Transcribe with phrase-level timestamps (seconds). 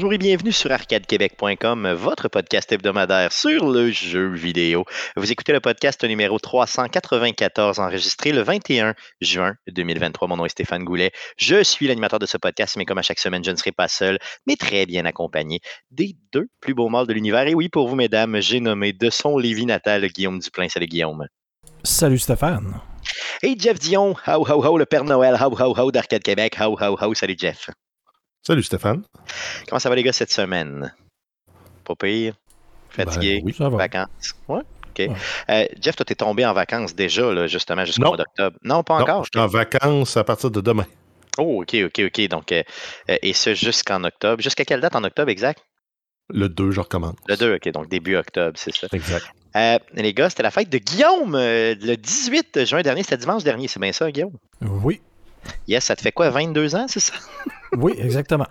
[0.00, 4.86] Bonjour et bienvenue sur arcadequebec.com, votre podcast hebdomadaire sur le jeu vidéo.
[5.14, 10.26] Vous écoutez le podcast numéro 394 enregistré le 21 juin 2023.
[10.28, 11.10] Mon nom est Stéphane Goulet.
[11.36, 13.88] Je suis l'animateur de ce podcast, mais comme à chaque semaine, je ne serai pas
[13.88, 15.60] seul, mais très bien accompagné
[15.90, 17.46] des deux plus beaux mâles de l'univers.
[17.46, 20.70] Et oui, pour vous, mesdames, j'ai nommé de son Lévis natal Guillaume Duplain.
[20.70, 21.26] Salut Guillaume.
[21.84, 22.80] Salut Stéphane.
[23.42, 26.74] Et Jeff Dion, how ho ho, le Père Noël, how ho ho d'Arcade Québec, how
[26.80, 27.12] ho ho.
[27.12, 27.68] Salut Jeff.
[28.42, 29.02] Salut Stéphane.
[29.68, 30.94] Comment ça va les gars cette semaine?
[31.84, 32.34] Pas pire?
[32.88, 33.38] Fatigué?
[33.40, 33.76] Ben oui, ça va.
[33.76, 34.34] Vacances?
[34.48, 34.60] Ouais?
[34.60, 34.98] OK.
[34.98, 35.10] Ouais.
[35.50, 38.56] Euh, Jeff, toi, t'es tombé en vacances déjà, là, justement, jusqu'au mois d'octobre.
[38.64, 39.24] Non, pas Non, encore?
[39.24, 40.86] je suis en vacances à partir de demain.
[41.38, 42.28] Oh, OK, OK, OK.
[42.28, 42.62] Donc, euh,
[43.10, 44.42] euh, et ce jusqu'en octobre.
[44.42, 45.62] Jusqu'à quelle date en octobre exact?
[46.32, 47.16] Le 2, je recommence.
[47.28, 48.86] Le 2, OK, donc début octobre, c'est ça.
[48.92, 49.26] Exact.
[49.56, 53.02] Euh, les gars, c'était la fête de Guillaume le 18 juin dernier.
[53.02, 54.36] C'était dimanche dernier, c'est bien ça, Guillaume?
[54.62, 55.00] Oui,
[55.66, 57.14] Yes, ça te fait quoi, 22 ans, c'est ça?
[57.72, 58.46] Oui, exactement.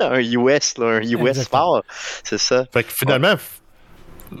[0.00, 1.48] un US, là, un US Exactement.
[1.48, 1.82] fort,
[2.24, 2.66] c'est ça?
[2.72, 3.36] Fait que finalement,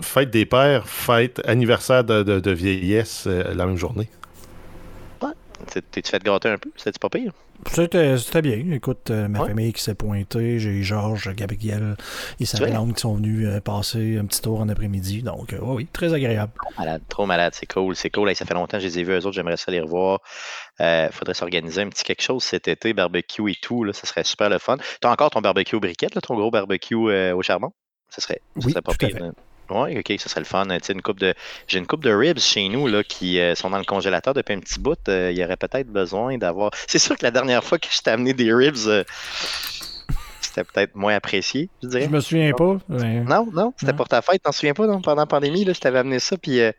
[0.02, 4.08] fête des pères, fête anniversaire de, de- de vieillesse euh, la même journée.
[5.66, 6.70] T'es- T'es-tu fait gâter un peu?
[6.76, 7.32] C'était pas pire?
[7.70, 8.72] C'était c'était bien.
[8.72, 9.46] Écoute, euh, ma Ouais.
[9.46, 11.96] famille qui s'est pointée, j'ai Georges, Gabriel
[12.40, 15.22] et sa blonde qui sont venus euh, passer un petit tour en après-midi.
[15.22, 16.52] Donc, euh, oui, oui, très agréable.
[16.78, 18.28] Malade, trop malade, c'est cool, c'est cool.
[18.28, 20.20] Hey, ça fait longtemps que je les ai vus, eux autres, j'aimerais ça les revoir.
[20.80, 24.24] Euh, faudrait s'organiser un petit quelque chose cet été, barbecue et tout, là, ça serait
[24.24, 24.78] super le fun.
[25.00, 27.72] T'as encore ton barbecue briquette, là, ton gros barbecue euh, au charbon?
[28.08, 29.16] Ça serait, ça Oui, serait pas pire.
[29.22, 29.32] hein.
[29.70, 30.66] Ouais, ok, ça serait le fun.
[30.66, 31.34] Tu sais, une coupe de,
[31.66, 34.54] j'ai une coupe de ribs chez nous là, qui euh, sont dans le congélateur depuis
[34.54, 34.98] un petit bout.
[35.08, 36.72] Euh, il y aurait peut-être besoin d'avoir.
[36.88, 39.04] C'est sûr que la dernière fois que je t'ai amené des ribs, euh,
[40.54, 42.04] c'était peut-être moins apprécié, je dirais.
[42.04, 42.76] Je me souviens pas.
[42.88, 45.00] mais- Non, non, c'était pour ta fête, t'en souviens pas, non?
[45.00, 46.72] Pendant la pandémie, là, je t'avais amené ça, puis euh,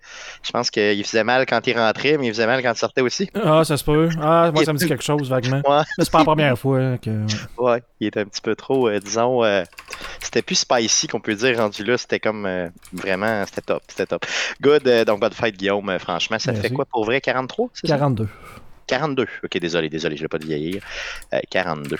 [0.43, 3.01] je pense qu'il faisait mal quand il rentrait, mais il faisait mal quand il sortait
[3.01, 3.29] aussi.
[3.43, 4.09] Ah, ça se peut.
[4.21, 5.61] Ah, moi, ça me dit quelque chose vaguement.
[5.67, 5.83] Ouais.
[5.97, 7.09] Mais c'est pas la première fois que.
[7.57, 9.63] Ouais, il était un petit peu trop, euh, disons, euh,
[10.21, 12.47] c'était plus spicy qu'on peut dire, rendu là, c'était comme
[12.93, 14.25] vraiment, c'était top, c'était top.
[14.61, 17.69] Good, donc bonne fête, Guillaume, franchement, ça te fait quoi pour vrai, 43?
[17.73, 17.93] c'est ça?
[17.97, 18.27] 42.
[18.87, 19.25] 42.
[19.43, 20.83] Ok, désolé, désolé, je ne vais pas te vieillir.
[21.33, 21.97] Euh, 42.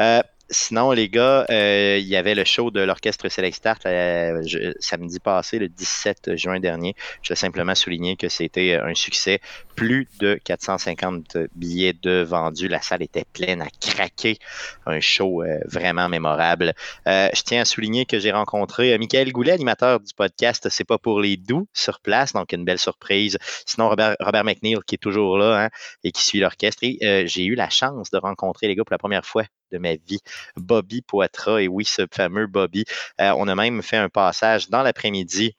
[0.00, 0.20] Euh,
[0.52, 4.42] sinon, les gars, euh, il y avait le show de l'Orchestre Select Start euh,
[4.78, 6.94] samedi passé, le 17 juin dernier.
[7.22, 9.40] Je vais simplement souligner que c'était un succès.
[9.74, 12.68] Plus de 450 billets de vendus.
[12.68, 14.38] La salle était pleine à craquer.
[14.86, 16.74] Un show euh, vraiment mémorable.
[17.06, 20.84] Euh, je tiens à souligner que j'ai rencontré euh, Michael Goulet, animateur du podcast C'est
[20.84, 22.32] pas pour les doux, sur place.
[22.32, 23.38] Donc, une belle surprise.
[23.66, 25.68] Sinon, Robert, Robert McNeil, qui est toujours là, hein,
[26.04, 26.84] et qui suit l'orchestre.
[27.02, 29.94] Euh, j'ai eu la chance de rencontrer les gars pour la première fois de ma
[29.96, 30.20] vie,
[30.56, 32.84] Bobby Poitras, et oui, ce fameux Bobby.
[33.20, 35.56] Euh, on a même fait un passage dans l'après-midi.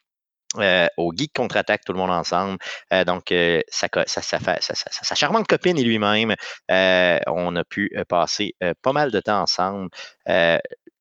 [0.59, 2.57] euh, au Geek Contre-Attaque, tout le monde ensemble.
[2.93, 3.33] Euh, donc,
[3.69, 6.35] sa, sa- sa- sa charmante copine et lui-même,
[6.69, 9.89] on a pu passer pas mal de temps ensemble.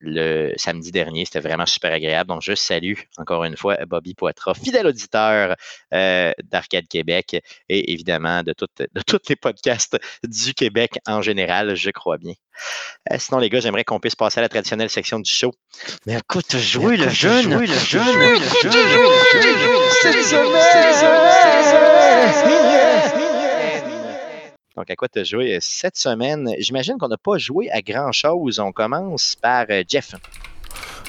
[0.04, 2.28] Le samedi dernier, c'était vraiment super agréable.
[2.28, 5.54] Donc, je salue encore une fois Bobby Poitras, fidèle auditeur
[5.92, 7.36] d'Arcade Québec
[7.68, 8.68] et évidemment de tous
[9.28, 12.34] les podcasts du Québec en général, je crois bien.
[13.10, 15.52] Euh, sinon, les gars, j'aimerais qu'on puisse passer à la traditionnelle section du show.
[16.06, 18.72] Mais écoute, jouer le jeune, jouer le jeune, jouer le jeune,
[24.76, 26.54] Donc, à quoi tu as joué euh, cette semaine?
[26.58, 28.58] J'imagine qu'on n'a pas joué à grand-chose.
[28.58, 30.14] On commence par euh, Jeff.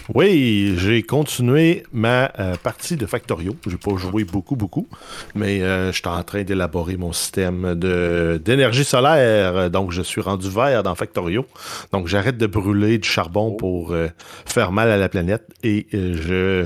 [0.10, 3.56] Oui, j'ai continué ma euh, partie de Factorio.
[3.66, 4.86] J'ai pas joué beaucoup, beaucoup,
[5.34, 9.70] mais euh, je suis en train d'élaborer mon système d'énergie solaire.
[9.70, 11.46] Donc, je suis rendu vert dans Factorio.
[11.94, 14.10] Donc, j'arrête de brûler du charbon pour euh,
[14.46, 16.66] faire mal à la planète et je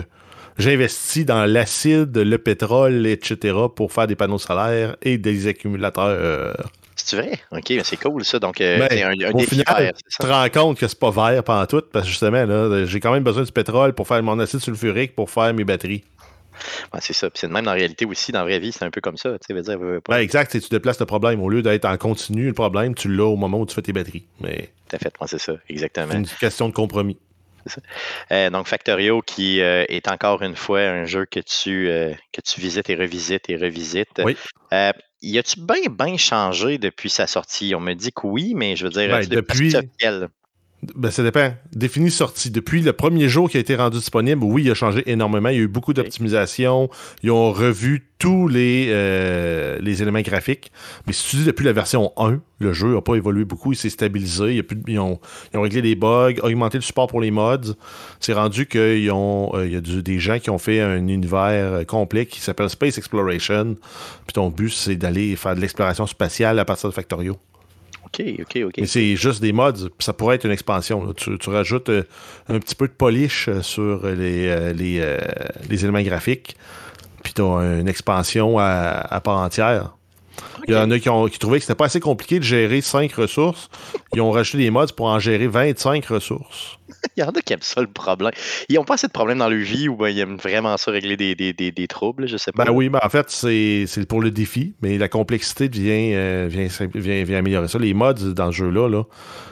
[0.58, 3.56] j'investis dans l'acide, le pétrole, etc.
[3.76, 6.72] pour faire des panneaux solaires et des accumulateurs.
[7.08, 7.40] C'est vrai?
[7.52, 8.38] OK, mais c'est cool ça.
[8.38, 10.88] Donc, euh, Ben, c'est un, un au défi final, vert, Tu te rends compte que
[10.90, 13.94] c'est pas vert pendant tout, parce que justement, là, j'ai quand même besoin du pétrole
[13.94, 16.04] pour faire mon acide sulfurique pour faire mes batteries.
[16.94, 17.30] Ouais, c'est ça.
[17.30, 19.00] Puis c'est de même dans la réalité aussi, dans la vraie vie, c'est un peu
[19.00, 19.38] comme ça.
[19.50, 20.16] Dire, veux, pas.
[20.16, 21.42] Ouais, exact, c'est tu déplaces le problème.
[21.42, 23.94] Au lieu d'être en continu, le problème, tu l'as au moment où tu fais tes
[23.94, 24.26] batteries.
[24.42, 26.12] Mais Tout à fait, ouais, c'est ça, exactement.
[26.12, 27.18] c'est une question de compromis.
[28.32, 32.42] Euh, donc, Factorio, qui euh, est encore une fois un jeu que tu, euh, que
[32.42, 34.22] tu visites et revisites et revisites.
[34.24, 34.38] Oui.
[35.22, 37.74] Y a-tu bien, bien changé depuis sa sortie?
[37.76, 39.76] On me dit que oui, mais je veux dire, Ben, depuis-?
[40.96, 41.54] Ben, ça dépend.
[41.74, 42.52] Défini sortie.
[42.52, 45.50] Depuis le premier jour qui a été rendu disponible, oui, il a changé énormément.
[45.50, 46.88] Il y a eu beaucoup d'optimisation.
[47.24, 50.72] Ils ont revu tous les, euh, les éléments graphiques.
[51.08, 53.72] Mais si tu dis depuis la version 1, le jeu n'a pas évolué beaucoup.
[53.74, 54.50] Il s'est stabilisé.
[54.52, 55.20] Il y a plus de- ils, ont,
[55.52, 57.74] ils ont réglé les bugs, augmenté le support pour les mods.
[58.20, 61.74] C'est rendu qu'il ont, euh, y a du- des gens qui ont fait un univers
[61.74, 63.76] euh, complet qui s'appelle Space Exploration.
[64.28, 67.36] Puis ton but, c'est d'aller faire de l'exploration spatiale à partir de Factorio.
[68.08, 68.74] OK, OK, OK.
[68.78, 71.04] Mais c'est juste des mods, ça pourrait être une expansion.
[71.06, 71.14] là.
[71.16, 72.04] Tu, tu rajoutes euh,
[72.48, 75.18] un petit peu de polish euh, sur les, euh, les, euh,
[75.70, 76.56] les éléments graphiques,
[77.24, 77.46] puis tu as
[77.80, 79.94] une expansion à, à part entière.
[80.68, 82.82] Il y en a qui, ont, qui trouvaient que c'était pas assez compliqué de gérer
[82.82, 83.70] 5 ressources.
[84.14, 86.78] Ils ont rajouté des mods pour en gérer 25 ressources.
[87.18, 88.32] Il y en a qui aiment ça le problème.
[88.70, 90.92] Ils n'ont pas assez de problèmes dans leur vie ou ben, ils aiment vraiment ça
[90.92, 92.66] régler des, des, des, des troubles, je sais pas.
[92.66, 96.68] Ben oui, mais en fait, c'est pour le défi, mais la complexité vient, euh, vient,
[96.94, 97.80] vient, vient améliorer ça.
[97.80, 99.04] Les mods dans ce jeu-là, là,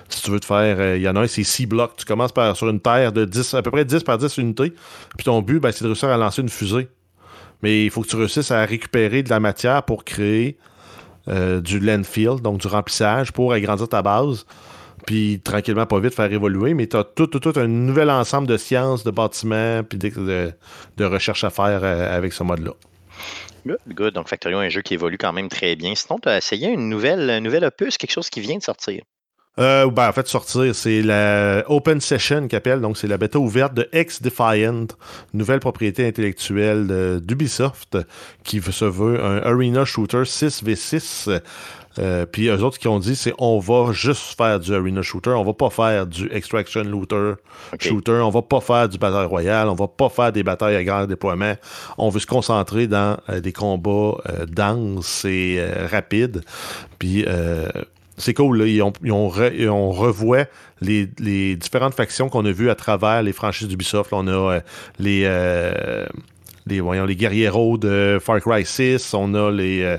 [0.09, 1.93] si tu veux te faire, euh, il y en a un, c'est 6 blocs.
[1.97, 4.73] Tu commences par, sur une terre de 10, à peu près 10 par 10 unités,
[5.17, 6.87] puis ton but, ben, c'est de réussir à lancer une fusée.
[7.63, 10.57] Mais il faut que tu réussisses à récupérer de la matière pour créer
[11.27, 14.45] euh, du landfill, donc du remplissage, pour agrandir ta base.
[15.05, 18.47] Puis tranquillement, pas vite, faire évoluer, mais tu as tout, tout, tout un nouvel ensemble
[18.47, 20.51] de sciences, de bâtiments, puis de, de,
[20.97, 22.71] de recherche à faire euh, avec ce mode-là.
[23.65, 24.13] Good, good.
[24.13, 25.93] Donc, Factorio est un jeu qui évolue quand même très bien.
[25.95, 29.01] Sinon, tu as essayé une nouvelle, un nouvel opus, quelque chose qui vient de sortir?
[29.57, 33.73] Euh, ben, en fait, sortir, c'est la Open Session qu'appelle, donc c'est la bêta ouverte
[33.73, 34.87] de X Defiant,
[35.33, 37.97] nouvelle propriété intellectuelle d'Ubisoft,
[38.43, 41.41] qui se veut un Arena Shooter 6v6.
[41.97, 45.29] Euh, puis eux autres qui ont dit, c'est on va juste faire du Arena Shooter,
[45.31, 47.33] on va pas faire du Extraction Looter.
[47.79, 50.83] Shooter, on va pas faire du bataille royale, on va pas faire des batailles à
[50.83, 51.55] grand déploiement.
[51.97, 56.43] On veut se concentrer dans euh, des combats euh, denses et euh, rapides.
[56.99, 57.25] Puis
[58.17, 58.65] c'est cool, là.
[58.65, 60.45] Ils, ont, ils ont re- ils ont revoit
[60.81, 64.11] les, les différentes factions qu'on a vues à travers les franchises d'Ubisoft.
[64.11, 64.59] Là, On a
[64.99, 65.29] les,
[66.65, 69.97] les, voyons, les guerrieros de Far Cry 6, on a les,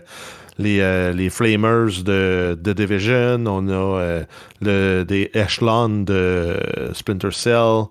[0.59, 4.25] les, euh, les Flamers de, de Division, on a euh,
[4.61, 6.57] le, des Echelons de
[6.95, 7.85] Splinter Cell,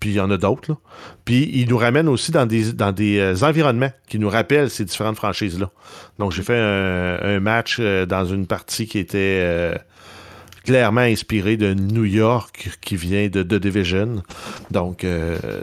[0.00, 0.76] puis il y en a d'autres.
[1.24, 4.84] Puis ils nous ramènent aussi dans des, dans des euh, environnements qui nous rappellent ces
[4.84, 5.70] différentes franchises-là.
[6.18, 9.78] Donc j'ai fait un, match dans une partie qui était
[10.64, 14.22] clairement inspirée de New York, qui vient de The Division.
[14.72, 15.06] Donc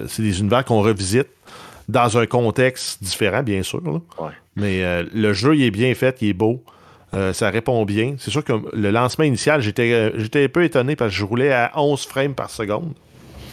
[0.07, 1.28] c'est des univers qu'on revisite
[1.90, 3.81] dans un contexte différent, bien sûr.
[4.56, 6.63] Mais euh, le jeu, il est bien fait, il est beau.
[7.13, 8.16] Euh, ça répond bien.
[8.18, 11.54] C'est sûr que le lancement initial, j'étais euh, un peu étonné parce que je roulais
[11.54, 12.94] à 11 frames par seconde.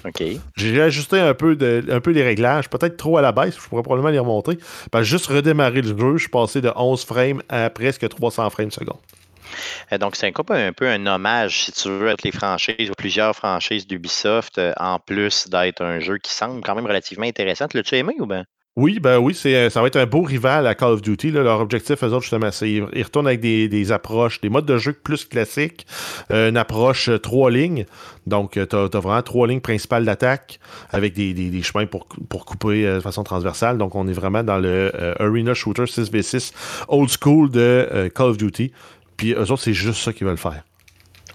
[0.04, 0.22] OK.
[0.56, 3.68] J'ai ajusté un peu, de, un peu les réglages, peut-être trop à la baisse, je
[3.68, 4.58] pourrais probablement les remonter.
[4.90, 8.50] Parce que juste redémarrer le jeu, je suis passé de 11 frames à presque 300
[8.50, 8.98] frames seconde.
[9.92, 12.90] Euh, Donc, c'est un, peu un peu un hommage, si tu veux, avec les franchises
[12.90, 17.66] ou plusieurs franchises d'Ubisoft, en plus d'être un jeu qui semble quand même relativement intéressant.
[17.72, 18.44] L'as-tu aimé ou bien?
[18.74, 21.30] Oui, ben oui, c'est, ça va être un beau rival à Call of Duty.
[21.30, 24.94] Leur objectif, eux autres, justement, c'est ils retournent avec des, approches, des modes de jeu
[24.94, 25.86] plus classiques,
[26.30, 27.84] euh, une approche euh, trois lignes.
[28.26, 30.58] Donc, tu as, vraiment trois lignes principales d'attaque
[30.90, 33.76] avec des, chemins pour, couper euh, de façon transversale.
[33.76, 36.52] Donc, on est vraiment dans le euh, Arena Shooter 6v6
[36.88, 38.72] old school de euh, Call of Duty.
[39.16, 40.62] Puis eux autres, c'est juste ça qu'ils veulent faire.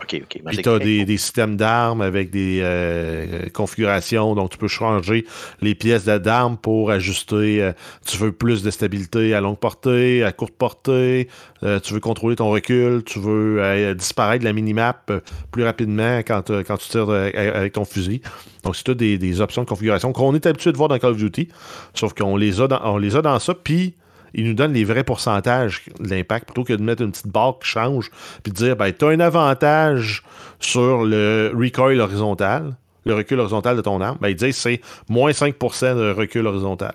[0.01, 0.41] OK, OK.
[0.45, 5.25] Puis tu as des, systèmes d'armes avec des euh, configurations, donc tu peux changer
[5.61, 7.61] les pièces d'armes pour ajuster.
[7.61, 7.71] euh,
[8.05, 11.27] tu veux plus de stabilité à longue portée, à courte portée,
[11.63, 15.11] euh, tu veux contrôler ton recul, tu veux disparaître de la minimap
[15.51, 18.21] plus rapidement quand, quand tu tires avec ton fusil.
[18.63, 21.11] Donc c'est toutes des, des options de configuration qu'on est habitué de voir dans Call
[21.11, 21.49] of Duty,
[21.93, 23.95] sauf qu'on les a dans, on les a dans ça, puis
[24.37, 27.59] ils nous donnent les vrais pourcentages de l'impact plutôt que de mettre une petite barre
[27.59, 28.09] qui change
[28.43, 30.23] puis de dire ben tu as un avantage
[30.59, 34.79] sur le recoil horizontal, le recul horizontal de ton arme, ben ils disent c'est
[35.09, 36.93] moins 5% de recul horizontal.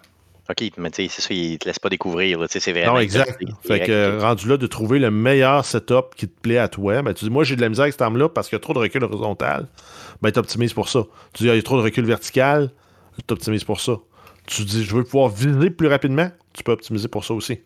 [0.51, 2.39] OK, mais tu sais, c'est ça, ils te laissent pas découvrir.
[2.41, 2.95] là, tu sais, C'est vraiment.
[2.95, 3.41] Non, exact.
[3.67, 7.15] Fait que rendu là de trouver le meilleur setup qui te plaît à toi, ben
[7.15, 8.75] tu dis moi j'ai de la misère avec cette arme-là parce qu'il y a trop
[8.75, 9.67] de recul horizontal.
[10.21, 11.05] Ben tu optimises pour ça.
[11.33, 12.71] Tu dis ah, il y a trop de recul vertical,
[13.27, 13.99] tu optimises pour ça.
[14.47, 17.61] Tu dis je veux pouvoir viser plus rapidement, tu peux optimiser pour ça aussi.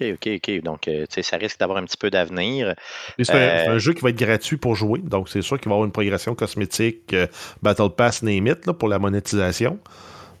[0.00, 0.62] OK, OK, OK.
[0.62, 2.74] Donc, euh, tu sais, ça risque d'avoir un petit peu d'avenir.
[3.18, 5.42] Et C'est un- Euh, c'est un, jeu qui va être gratuit pour jouer, donc c'est
[5.42, 7.26] sûr qu'il va y avoir une progression cosmétique, euh,
[7.62, 9.78] Battle Pass, name it, là, pour la monétisation.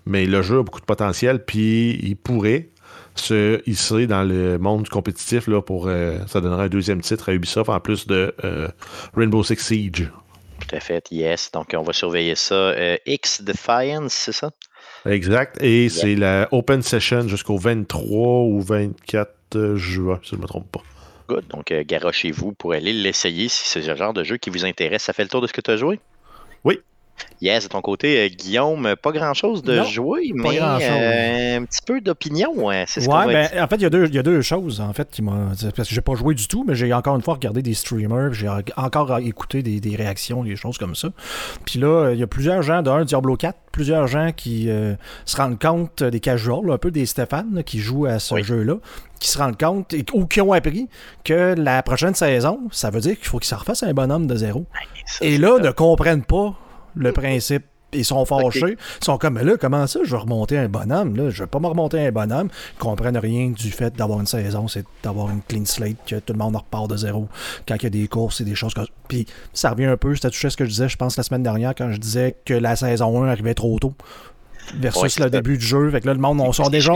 [0.06, 2.68] Mais le jeu a beaucoup de potentiel, puis il pourrait
[3.14, 5.88] se hisser dans le monde du compétitif là, pour
[6.26, 8.34] ça donnerait un deuxième titre à Ubisoft en plus de
[9.14, 10.10] Rainbow Six Siege.
[10.66, 11.52] Tout à fait, yes.
[11.52, 12.72] Donc, on va surveiller ça.
[13.06, 14.50] X Defiance, c'est ça?
[15.06, 15.60] Exact.
[15.62, 20.70] Et c'est la Open Session jusqu'au 23 ou 24 juin, si je ne me trompe
[20.70, 20.82] pas.
[21.28, 21.46] Good.
[21.48, 25.04] Donc, euh, garochez-vous pour aller l'essayer si c'est ce genre de jeu qui vous intéresse.
[25.04, 26.00] Ça fait le tour de ce que tu as joué?
[26.64, 26.80] Oui.
[27.40, 31.80] Yes, de ton côté, euh, Guillaume, pas grand-chose de Non, jouer, mais euh, un petit
[31.84, 32.70] peu d'opinion.
[32.70, 34.42] hein, c'est ce Ouais, ben, en fait, il y, a deux- il y a deux
[34.42, 35.48] choses, en fait, qui m'ont.
[35.76, 38.32] Parce que j'ai pas joué du tout, mais j'ai encore une fois regardé des streamers,
[38.32, 41.08] j'ai encore écouté des, des réactions, des choses comme ça.
[41.64, 45.36] Puis là, il y a plusieurs gens, d'un Diablo 4, plusieurs gens qui euh, se
[45.36, 48.44] rendent compte, des casuals, un peu des Stéphane, là, qui jouent à ce Oui.
[48.44, 48.76] jeu-là,
[49.18, 50.88] qui se rendent compte, et- ou qui ont appris
[51.24, 54.36] que la prochaine saison, ça veut dire qu'il faut qu'ils se refassent un bonhomme de
[54.36, 54.64] zéro.
[55.06, 55.62] Ça, Et là, ça.
[55.62, 56.54] ne comprennent pas
[56.94, 57.64] le principe.
[57.94, 58.78] Ils sont fâchés.
[58.78, 61.14] Ils sont comme, mais là, comment ça, je vais remonter un bonhomme?
[61.14, 61.28] Là?
[61.28, 62.48] Je vais pas me remonter un bonhomme.
[62.74, 66.32] Ils comprennent rien du fait d'avoir une saison, c'est d'avoir une clean slate, que tout
[66.32, 67.28] le monde repart de zéro
[67.68, 68.90] quand il y a des courses et des choses comme ça.
[69.08, 71.22] Puis ça revient un peu, c'était touché à ce que je disais, je pense, la
[71.22, 73.92] semaine dernière, quand je disais que la saison 1 arrivait trop tôt
[74.78, 75.90] versus Ouais, le début du jeu.
[75.90, 76.94] Fait que là, le monde, on sort déjà...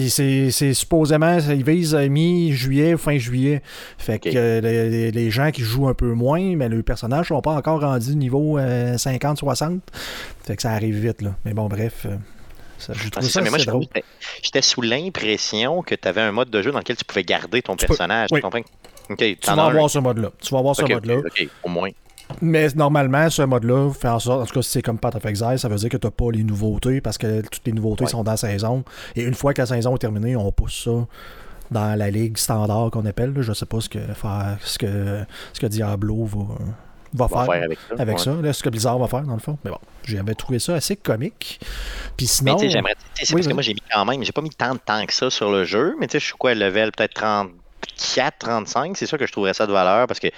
[0.00, 3.62] Et c'est supposément, ils visent euh, mi-juillet ou fin juillet.
[3.98, 7.40] Fait que euh, les, les- gens qui jouent un peu moins, mais les personnages sont
[7.42, 9.80] pas encore rendus niveau euh, 50-60.
[10.44, 11.34] Fait que ça arrive vite, là.
[11.44, 12.06] Mais bon, bref.
[12.06, 12.16] euh,
[12.78, 14.00] ça- J'ai Ah, trouvé c'est ça, ça, mais moi, je
[14.42, 17.60] j'étais sous l'impression que tu avais un mode de jeu dans lequel tu pouvais garder
[17.60, 18.28] ton Tu peux, personnage.
[18.30, 18.38] oui.
[18.38, 19.16] Tu comprends?
[19.18, 19.58] Tu vas un.
[19.68, 20.30] avoir ce mode-là.
[20.40, 21.16] Tu vas avoir ce mode-là.
[21.18, 21.90] ok, au moins.
[22.42, 25.24] Mais normalement, ce mode-là fait en sorte, en tout cas, si c'est comme Path of
[25.26, 28.04] Exile, ça veut dire que tu n'as pas les nouveautés parce que toutes les nouveautés
[28.04, 28.10] Ouais.
[28.10, 28.84] sont dans la saison.
[29.16, 31.06] Et une fois que la saison est terminée, on pousse ça
[31.70, 33.32] dans la ligue standard qu'on appelle.
[33.34, 33.42] là.
[33.42, 36.38] Je sais pas ce que, faire, ce que, ce que Diablo va,
[37.14, 37.52] va On va faire.
[37.52, 37.94] faire avec ça.
[37.98, 38.22] avec ouais.
[38.24, 39.58] ça, là, ce que Blizzard va faire dans le fond.
[39.64, 41.58] Mais bon, j'avais trouvé ça assez comique.
[42.16, 42.94] Puis Mais sinon, tu sais, j'aimerais.
[43.14, 44.22] C'est Oui, parce que moi, j'ai mis quand même.
[44.22, 46.24] J'ai pas mis tant de temps que ça sur le jeu, mais tu sais, je
[46.26, 48.96] suis quoi, level peut-être 34, 35.
[48.96, 50.28] C'est sûr que je trouverais ça de valeur parce que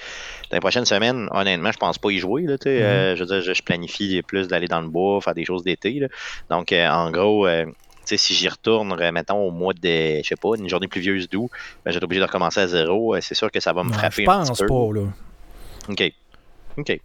[0.50, 2.42] dans les prochaines semaines, honnêtement, je pense pas y jouer.
[2.42, 2.54] Là.
[2.54, 2.60] Mhm.
[2.66, 5.62] Euh, je veux dire, je, je planifie plus d'aller dans le bois, faire des choses
[5.62, 6.06] d'été.
[6.50, 7.46] Donc, euh, en gros.
[7.46, 7.66] euh,
[8.06, 11.48] si j'y retourne, mettons, au mois de, je sais pas, une journée pluvieuse d'août,
[11.84, 13.14] ben, je vais être obligé de recommencer à zéro.
[13.20, 14.66] C'est sûr que ça va me non, frapper je un petit pense peu.
[14.66, 14.88] pas.
[14.94, 15.02] Là.
[15.88, 16.12] OK.
[16.80, 17.00] OK.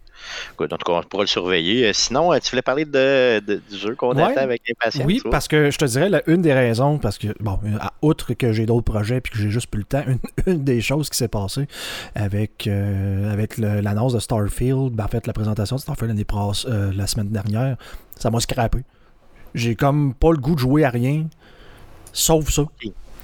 [0.58, 0.72] Good.
[0.72, 1.86] En tout cas, on pourra le surveiller.
[1.86, 4.22] Euh, Sinon, euh, tu voulais parler de, de- du jeu qu'on Ouais.
[4.22, 5.06] attend avec impatience?
[5.06, 5.30] Oui, toi?
[5.30, 8.52] parce que je te dirais, une des raisons, parce que, bon, euh, à- outre que
[8.52, 11.18] j'ai d'autres projets puis que j'ai juste plus le temps, une, une des choses qui
[11.18, 11.66] s'est passée
[12.14, 16.24] avec, euh, avec l'annonce de Starfield, ben, en fait, la présentation de Starfield l'année
[16.68, 17.76] euh, la semaine dernière,
[18.18, 18.78] ça m'a scrappé.
[19.54, 21.26] J'ai comme pas le goût de jouer à rien,
[22.12, 22.62] sauf ça.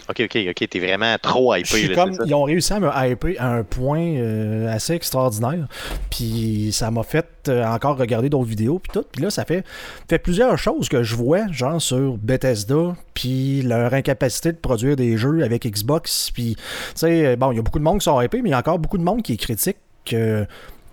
[0.08, 0.68] OK, OK, OK.
[0.68, 1.68] T'es vraiment trop Je hypé.
[1.68, 2.24] suis là, comme, c'est ça?
[2.26, 5.66] ils ont réussi à me hyper à un point euh, assez extraordinaire.
[6.10, 8.78] Puis ça m'a fait euh, encore regarder d'autres vidéos.
[8.78, 9.04] Puis tout.
[9.10, 9.64] Puis là, ça fait,
[10.08, 15.16] fait plusieurs choses que je vois, genre sur Bethesda, puis leur incapacité de produire des
[15.16, 16.30] jeux avec Xbox.
[16.32, 16.62] Puis, tu
[16.94, 18.58] sais, bon, il y a beaucoup de monde qui sont hypés, mais il y a
[18.58, 20.46] encore beaucoup de monde qui critique que.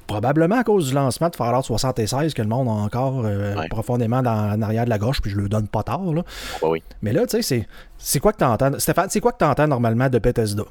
[0.09, 3.67] Probablement à cause du lancement de Fallout 76 que le monde a encore euh, Ouais.
[3.69, 6.01] profondément dans l'arrière de la gauche, puis je le donne pas tard.
[6.03, 6.23] Là.
[6.63, 6.83] Ouais, oui.
[7.03, 8.77] Mais là, tu sais, c'est- quoi que t'entends?
[8.79, 10.63] Stéphane, c'est quoi que t'entends normalement de Bethesda?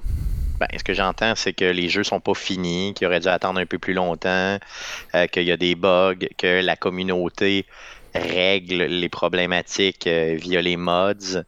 [0.59, 3.61] Ben, ce que j'entends, c'est que les jeux sont pas finis, qu'ils auraient dû attendre
[3.61, 4.59] un peu plus longtemps,
[5.15, 7.65] euh, qu'il y a des bugs, que la communauté
[8.15, 11.43] règle les problématiques euh, via les mods.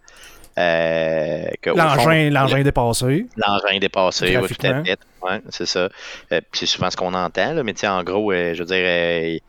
[0.61, 3.27] Euh, L'engin, l'engin est dépassé.
[3.37, 4.99] L'engin est dépassé, oui, tout à fait.
[5.23, 5.89] Ouais, c'est ça.
[6.33, 8.67] Euh, c'est souvent ce qu'on entend, là, mais tu sais, en gros, euh, je veux
[8.67, 9.41] dire,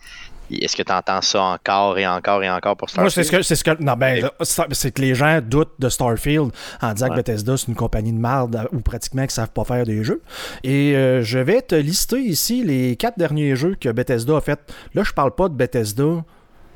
[0.63, 3.11] est-ce que tu entends ça encore et encore et encore pour Moi, Starfield?
[3.13, 3.41] c'est ce que.
[3.41, 4.29] C'est ce que non, ben,
[4.71, 6.51] c'est que les gens doutent de Starfield
[6.81, 7.11] en disant Ouais.
[7.11, 10.21] que Bethesda, c'est une compagnie de merde ou pratiquement qu'ils savent pas faire des jeux.
[10.65, 14.59] Et euh, je vais te lister ici les quatre derniers jeux que Bethesda a fait.
[14.93, 16.23] Là, je parle pas de Bethesda,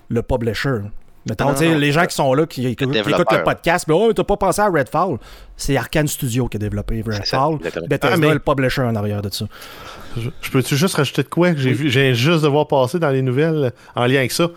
[0.07, 0.79] le publisher.
[1.27, 3.95] Mettons, Non, les gens qui sont là, qui, qui écoutent- qui écoutent le podcast, mais
[3.97, 5.17] oh, t'as pas pensé à Redfall.
[5.57, 7.57] C'est Arkane Studio qui a développé Redfall.
[7.87, 9.45] Bethesda Ah, mais- le publisher en arrière de ça.
[10.17, 11.51] Je, je peux-tu juste rajouter de quoi?
[11.53, 14.49] Que j'ai vu, j'ai juste de voir passer dans les nouvelles en lien avec ça?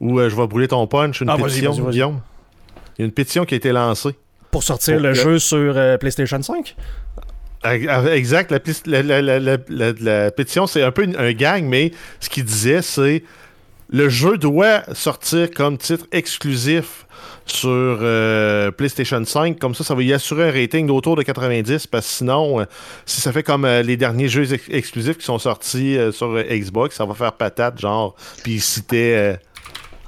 [0.00, 1.90] Ou euh, je vais brûler ton punch, une Ah, pétition, vas-y, vas-y.
[1.92, 2.20] Guillaume.
[2.98, 4.10] Il y a une pétition qui a été lancée.
[4.50, 6.76] Pour sortir Pour le que- jeu sur euh, PlayStation 5.
[7.62, 7.74] Ah,
[8.12, 8.50] Exact.
[8.50, 11.64] La, plis- la- la- la- la- la- la pétition, c'est un peu une- un gang,
[11.64, 13.24] mais ce qu'il disait, c'est
[13.90, 17.06] le jeu doit sortir comme titre exclusif
[17.46, 19.58] sur euh, PlayStation 5.
[19.58, 21.86] Comme ça, ça va y assurer un rating d'autour de 90.
[21.88, 22.64] Parce que sinon, euh,
[23.06, 26.96] si ça fait comme euh, les derniers jeux ex- exclusifs qui sont sortis sur Xbox,
[26.96, 28.14] ça va faire patate, genre.
[28.42, 28.62] Puis
[28.94, 29.36] euh,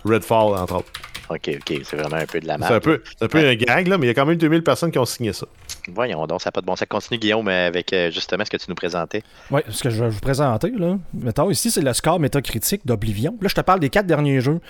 [0.05, 0.93] Redfall, entre autres.
[1.29, 2.73] Ok, ok, c'est vraiment un peu de la C'est merde.
[2.75, 4.63] un peu, c'est un, peu un gag, là, mais il y a quand même 2000
[4.63, 5.47] personnes qui ont signé ça.
[5.95, 6.87] Voyons donc, ça n'a pas de bon sens.
[6.89, 9.23] Continue, Guillaume, avec euh, justement ce que tu nous présentais.
[9.51, 10.97] Oui, ce que je vais vous présenter, là.
[11.15, 13.37] Mettons, ici, c'est le score métacritique d'Oblivion.
[13.41, 14.61] Là, je te parle des quatre derniers jeux.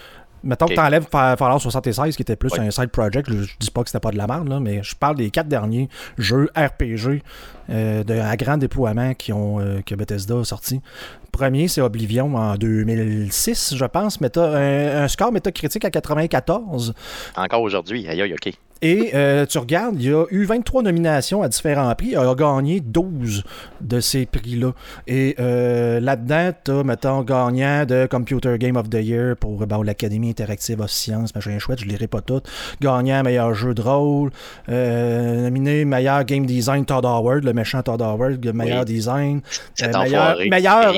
[0.45, 3.29] Mettons que t'enlèves Fa- Fallout 76, qui était plus un side project.
[3.31, 5.31] Je, je dis pas que c'était pas de la merde, là, mais je parle des
[5.31, 7.23] quatre derniers jeux RPG
[7.71, 10.81] euh, de, à grand déploiement qui ont, euh, que Bethesda a sorti.
[11.33, 14.21] Premier, c'est Oblivion en 2006, je pense.
[14.21, 16.95] Méta, un, un score métacritique à 94.
[17.37, 18.53] Encore aujourd'hui, aïe, aïe, ok.
[18.83, 22.09] Et euh, tu regardes, il y a eu 23 nominations à différents prix.
[22.09, 23.43] Il a gagné 12
[23.81, 24.73] de ces prix-là.
[25.07, 30.31] Et euh, là-dedans, tu as, mettons, gagnant de Computer Game of the Year pour l'Académie
[30.31, 32.43] interactive of science, machin chouette, je ne lirai pas tout.
[32.81, 34.31] Gagnant meilleur jeu de rôle.
[34.69, 39.41] Euh, nominé meilleur game design Todd Howard, le méchant Todd Howard, le meilleur design.
[39.81, 40.95] Meilleur, meilleur,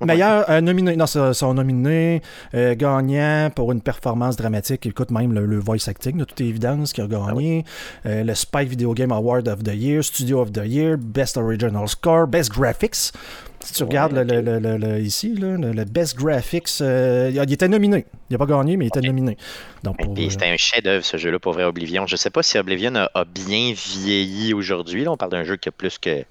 [0.00, 2.22] meilleur nominé, non, sont nominés,
[2.54, 4.86] gagnant pour une performance dramatique.
[4.86, 7.64] Écoute, même le, le voice acting, de toute évidence, qui a gagné.
[8.06, 11.86] Euh, le Spike Video Game Award of the Year, Studio of the Year, Best Original
[11.88, 13.12] Score, Best Graphics.
[13.62, 17.68] Si tu Ouais, regardes le, le- le- ici, là, le, Best Graphics, euh, il était
[17.68, 18.06] nominé.
[18.30, 19.36] Il n'a pas gagné, mais il était nominé.
[19.82, 22.06] Donc, puis euh, c'était un chef-d'œuvre ce jeu-là pour vrai Oblivion.
[22.06, 25.04] Je sais pas si Oblivion a, a bien vieilli aujourd'hui.
[25.04, 25.12] là.
[25.12, 26.24] On parle d'un jeu qui a plus que.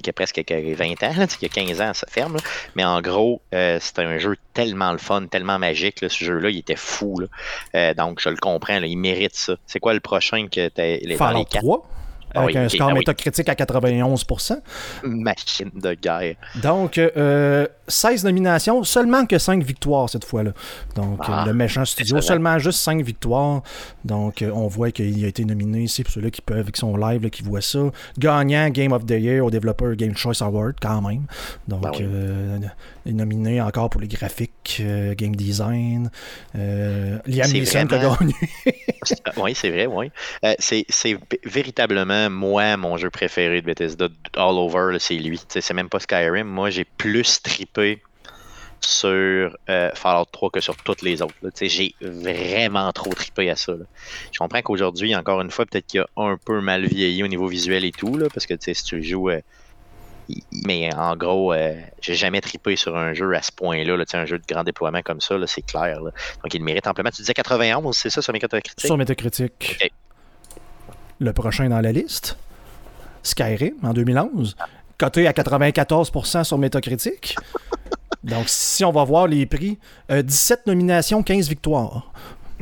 [0.00, 2.34] Qui a presque que 20 ans, qui a 15 ans, ça ferme.
[2.36, 2.40] là.
[2.74, 6.00] Mais en gros, euh, c'était un jeu tellement le fun, tellement magique.
[6.00, 6.08] là.
[6.08, 7.18] Ce jeu-là, il était fou.
[7.20, 7.26] là.
[7.74, 9.56] Euh, donc, je le comprends, il mérite ça.
[9.66, 11.62] C'est quoi le prochain que tu Fallout les quatre?
[11.62, 12.01] 3, Ah
[12.34, 12.98] avec oui, un score ah oui.
[13.00, 14.60] métacritique à 91%.
[15.04, 16.36] machines de guerre?
[16.62, 20.52] Donc, euh, 16 nominations, seulement que 5 victoires cette fois-là.
[20.94, 23.62] Donc, Ah, euh, le méchant studio, seulement juste 5 victoires.
[24.04, 26.96] Donc, euh, on voit qu'il a été nominé ici pour ceux-là qui peuvent, qui sont
[26.96, 27.80] live, là, qui voient ça.
[28.18, 31.24] Gagnant Game of the Year au Développeur Game Choice Award, quand même.
[31.68, 31.98] Donc, Ben oui.
[32.02, 32.58] euh,
[33.06, 36.10] nominé encore pour les graphiques, euh, game design.
[36.54, 38.34] Euh, Liam Neeson vraiment- gagné.
[39.36, 40.10] oui, c'est vrai, oui.
[40.44, 40.86] Euh, c'est
[41.44, 45.40] véritablement, moi, mon jeu préféré de Bethesda all over, c'est lui.
[45.48, 46.46] C'est même pas Skyrim.
[46.46, 48.02] Moi, j'ai plus trippé
[48.80, 49.08] sur
[49.70, 51.34] euh, Fallout 3 que sur toutes les autres.
[51.60, 53.72] J'ai vraiment trop trippé à ça.
[53.72, 53.84] là.
[54.32, 57.46] Je comprends qu'aujourd'hui, encore une fois, peut-être qu'il a un peu mal vieilli au niveau
[57.46, 59.30] visuel et tout, là, parce que si tu joues.
[60.30, 60.34] Euh,
[60.66, 64.24] mais en gros, euh, j'ai jamais trippé sur un jeu à ce point-là, là, un
[64.26, 66.00] jeu de grand déploiement comme ça, c'est clair.
[66.00, 66.10] là.
[66.42, 67.10] Donc il le mérite amplement.
[67.10, 68.72] Tu disais 91, c'est ça sur mes critiques?
[68.78, 69.92] Sur Metacritic.
[71.18, 72.36] Le prochain dans la liste,
[73.22, 74.56] Skyrim en 2011,
[74.98, 77.36] coté à 94% sur Metacritic.
[78.24, 79.78] Donc, si on va voir les prix,
[80.10, 82.12] euh, 17 nominations, 15 victoires.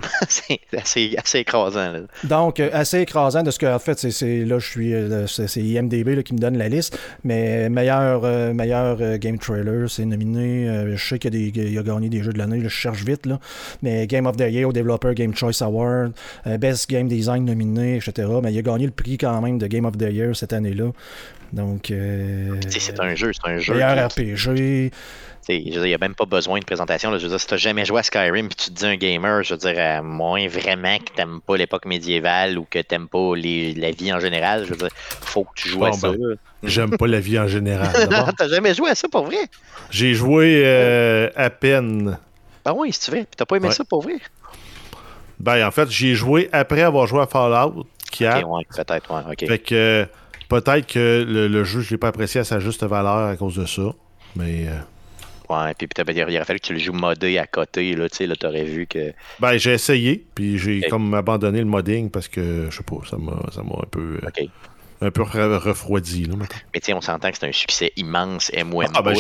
[0.29, 1.93] c'est assez, assez écrasant.
[1.93, 2.01] Là.
[2.25, 5.61] Donc, euh, assez écrasant de ce que, en fait, c'est, là, je suis, euh, c'est,
[5.61, 10.67] IMDB qui me donne la liste, mais meilleur, euh, meilleur game trailer, c'est nominé.
[10.95, 13.39] je sais qu'il a, a gagné des jeux de l'année, je cherche vite, là,
[13.83, 16.13] mais Game of the Year au Developer Game Choice Award,
[16.59, 18.29] Best Game Design nominé, etc.
[18.43, 20.93] Mais il a gagné le prix quand même de Game of the Year cette année-là.
[21.53, 23.75] Donc, euh, C'est un jeu, c'est un jeu.
[23.75, 24.35] meilleur RPG.
[24.37, 24.91] tu sais,
[25.49, 27.11] je veux dire, Il n'y a même pas besoin de présentation.
[27.11, 27.19] là.
[27.19, 28.95] Je veux dire, si tu n'as jamais joué à Skyrim puis tu te dis un
[28.97, 32.79] gamer, je veux dire, à moins vraiment que tu n'aimes pas l'époque médiévale ou que
[32.79, 34.89] tu n'aimes pas les- la vie en général, je veux dire,
[35.23, 36.11] faut que tu joues à Bon, ça.
[36.13, 36.37] ben.
[36.63, 37.89] J'aime pas la vie en général.
[38.39, 39.39] T'as jamais joué à ça pour vrai?
[39.91, 42.19] J'ai joué euh, à peine.
[42.65, 43.17] Ben oui, si tu veux.
[43.25, 43.75] Puis t'as pas aimé Ouais.
[43.75, 44.17] ça pour vrai?
[45.41, 48.45] Ben, en fait, j'ai joué après avoir joué à Fallout 4.
[48.47, 49.47] Ok, ouais, peut-être, ouais.
[49.49, 50.07] Fait que euh,
[50.51, 53.57] peut-être que le, le jeu, je l'ai pas apprécié à sa juste valeur à cause
[53.57, 53.95] de ça.
[54.37, 54.79] Mais euh,
[55.49, 58.19] Ouais, puis peut-être il aurait fallu que tu le joues modé à côté, là, tu
[58.19, 59.13] sais, là, t'aurais vu que.
[59.41, 63.17] ben, j'ai essayé, puis j'ai comme abandonné le modding parce que je sais pas, ça
[63.17, 64.47] m'a ça m'a un peu euh,
[65.01, 66.37] un peu re- refroidi là.
[66.73, 68.83] Mais sais, on s'entend que c'est un succès immense, MMO.
[68.95, 69.13] Ah ben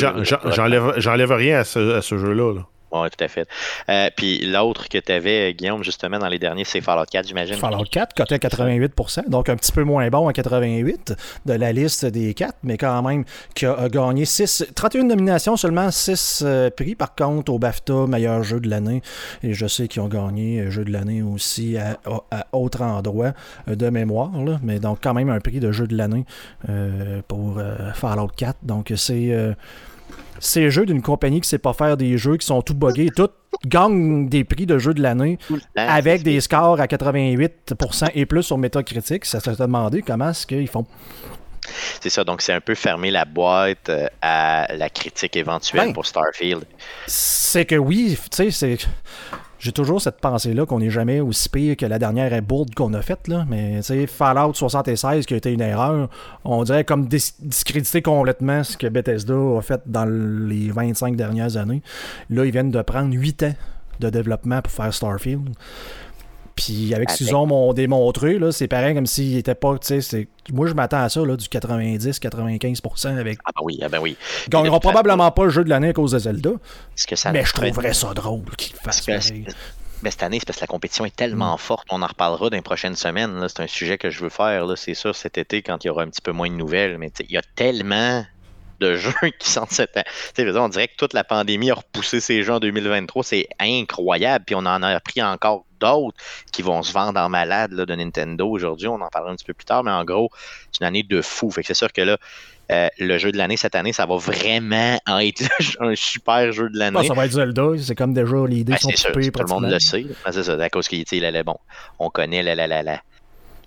[0.52, 2.54] j'enlève j'enlève rien à ce, à ce jeu-là.
[2.54, 2.66] là.
[2.92, 3.48] Ouais, tout à fait.
[3.88, 7.56] Euh, puis l'autre que tu avais, Guillaume, justement, dans les derniers, c'est Fallout 4, j'imagine.
[7.56, 11.14] Fallout 4, coté à 88%, donc un petit peu moins bon à 88
[11.46, 13.24] de la liste des 4, mais quand même
[13.54, 16.44] qui a, gagné 6, 31 nominations, seulement 6
[16.76, 16.94] prix.
[16.94, 19.02] Par contre, au BAFTA, meilleur jeu de l'année,
[19.42, 21.98] et je sais qu'ils ont gagné euh, jeu de l'année aussi à,
[22.52, 23.32] autre endroit
[23.68, 26.24] euh, de mémoire, là, mais donc quand même un prix de jeu de l'année
[26.68, 28.58] euh, pour euh, Fallout 4.
[28.62, 29.54] Donc c'est euh,
[30.40, 33.28] ces jeux d'une compagnie qui sait pas faire des jeux qui sont tout buggés, tout
[33.66, 35.38] gagnent des prix de jeu de l'année
[35.76, 40.68] avec des scores à 88% et plus sur Metacritic, ça se demandé comment est-ce qu'ils
[40.68, 40.86] font.
[42.00, 45.92] C'est ça, donc c'est un peu fermer la boîte euh, à la critique éventuelle Ben.
[45.92, 46.64] pour Starfield.
[47.06, 48.78] C'est que oui, tu sais, c'est.
[49.60, 53.02] J'ai toujours cette pensée-là qu'on n'est jamais aussi pire que la dernière bourde qu'on a
[53.02, 53.44] faite, là.
[53.46, 56.08] Mais, tu sais, Fallout 76 qui a été une erreur,
[56.44, 61.58] on dirait comme dis- discréditer complètement ce que Bethesda a fait dans les 25 dernières
[61.58, 61.82] années.
[62.30, 63.54] Là, ils viennent de prendre 8 ans
[64.00, 65.50] de développement pour faire Starfield.
[66.62, 70.00] Puis avec ce qu'ils ont démontré, là, c'est pareil comme s'ils n'étaient pas, tu sais,
[70.02, 73.38] c'est- moi je m'attends à ça, là, du 90-95% avec...
[73.46, 74.16] Ah ben oui, ah ben oui.
[74.46, 76.50] Ils gagneront probablement pas le jeu de l'année à cause de Zelda,
[76.96, 79.46] Ce que ça mais je trouverais ça drôle qu'ils fassent Parce que pareil.
[80.02, 81.86] Mais cette année, c'est parce que la compétition est tellement forte.
[81.90, 83.46] On en reparlera dans les prochaines semaines.
[83.48, 85.90] C'est un sujet que je veux faire, là, c'est sûr, cet été, quand il y
[85.90, 86.96] aura un petit peu moins de nouvelles.
[86.96, 88.24] Mais il y a tellement
[88.80, 90.58] de jeux qui sortent cette année.
[90.58, 93.24] On dirait que toute la pandémie a repoussé ces jeux en 2023.
[93.24, 94.44] C'est incroyable.
[94.46, 96.16] Puis on en a appris encore d'autres
[96.52, 98.88] qui vont se vendre en malade là, de Nintendo aujourd'hui.
[98.88, 100.30] On en parlera un petit peu plus tard, mais en gros,
[100.70, 101.50] c'est une année de fou.
[101.50, 102.18] Fait que c'est sûr que là,
[102.70, 105.42] euh, le jeu de l'année cette année, ça va vraiment être
[105.80, 106.98] un super jeu de l'année.
[107.00, 109.70] Ah, ça va être Zelda, c'est comme déjà l'idée ben, sont sûr, Tout le monde
[109.70, 110.06] le sait.
[110.30, 111.56] c'est ça, à cause qu'il allait bon.
[111.98, 113.02] On connaît la, la, la, la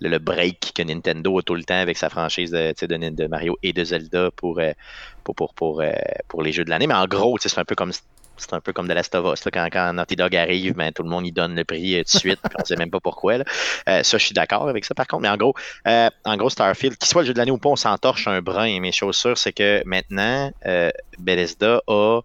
[0.09, 3.57] le break que Nintendo a tout le temps avec sa franchise de, de, de Mario
[3.63, 4.71] et de Zelda pour, euh,
[5.23, 5.91] pour, pour, pour, euh,
[6.27, 6.87] pour, les jeux de l'année.
[6.87, 7.91] Mais en gros, c'est un peu comme
[8.37, 9.43] c'est un peu comme de Last of Us.
[9.51, 12.19] Quand, quand, Naughty Dog arrive, ben, tout le monde y donne le prix tout de
[12.19, 13.39] suite, on sait même pas pourquoi.
[13.39, 13.45] Là.
[13.85, 15.21] ça, je suis d'accord avec ça, par contre.
[15.23, 15.53] Mais en gros,
[15.85, 18.79] en gros, Starfield, qu'il soit le jeu de l'année ou pas, on s'entorche un brin.
[18.79, 20.51] Mais chose sûre, c'est que maintenant,
[21.19, 22.21] Bethesda a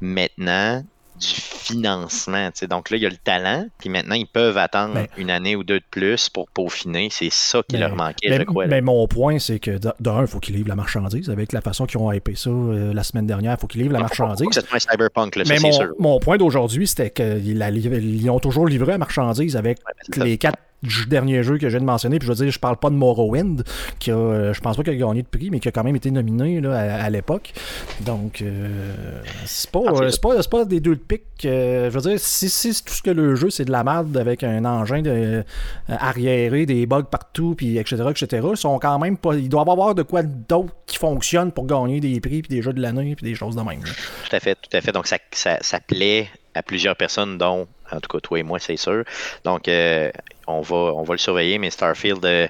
[0.00, 0.84] maintenant
[1.20, 2.50] du financement.
[2.68, 5.06] Donc là, il y a le talent, puis maintenant, ils peuvent attendre ben.
[5.16, 7.08] une année ou deux de plus pour peaufiner.
[7.10, 8.66] C'est ça qui ben, leur manquait, je crois.
[8.66, 11.30] Mais mon point, c'est que d'un, il faut qu'ils livrent la marchandise.
[11.30, 13.94] Avec la façon qu'ils ont hypé ça euh, la semaine dernière, il faut qu'ils livrent
[13.94, 14.48] la marchandise.
[14.50, 18.98] C'est un cyberpunk, là, mais mon, mon, point d'aujourd'hui, c'était qu'ils ont toujours livré la
[18.98, 19.78] marchandise avec
[20.16, 20.58] les quatre
[21.06, 22.94] dernier jeu que je viens de mentionner, puis je veux dire, je parle pas de
[22.94, 23.62] Morrowind,
[23.98, 25.84] qui a, euh, je pense pas qu'il a gagné de prix, mais qui a quand
[25.84, 27.52] même été nominé là, à, l'époque.
[28.00, 31.22] Donc, euh, c'est pas, ah, pas, pas, des deux de pique.
[31.44, 34.16] Euh, je veux dire, si, si tout ce que le jeu, c'est de la merde
[34.16, 35.44] avec un engin de,
[35.88, 39.34] arriéré, des bugs partout, puis etc., etc., ils sont quand même pas.
[39.34, 42.62] Il doit y avoir de quoi d'autre qui fonctionne pour gagner des prix, puis des
[42.62, 43.82] jeux de l'année, puis des choses de même.
[43.82, 44.92] Tout à fait, tout à fait.
[44.92, 48.58] Donc, ça, ça, ça plaît à plusieurs personnes, dont en tout cas toi et moi,
[48.58, 49.04] c'est sûr.
[49.44, 50.10] Donc, euh,
[50.46, 52.48] on, va, on va le surveiller, mais Starfield, euh,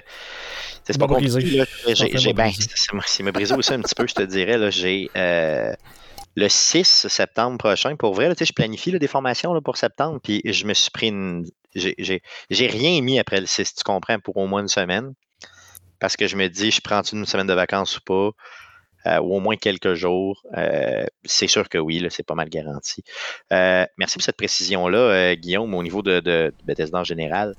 [0.83, 1.63] c'est pas compliqué.
[1.87, 4.71] J'ai, ben, ça m'a brisé aussi un petit peu, je te dirais.
[4.71, 5.73] j'ai euh,
[6.35, 10.65] le 6 septembre prochain, pour vrai, je planifie des formations là, pour septembre, puis je
[10.65, 11.45] me suis pris une.
[11.73, 15.13] J'ai rien mis après le 6, tu comprends, pour au moins une semaine.
[15.99, 18.31] Parce que je me dis, je prends une semaine de vacances ou pas?
[19.07, 20.43] Euh, ou au moins quelques jours.
[20.57, 23.03] Euh, c'est sûr que oui, c'est pas mal garanti.
[23.51, 27.55] Euh, merci pour cette précision-là, Guillaume, au niveau de, de, Bethesda en général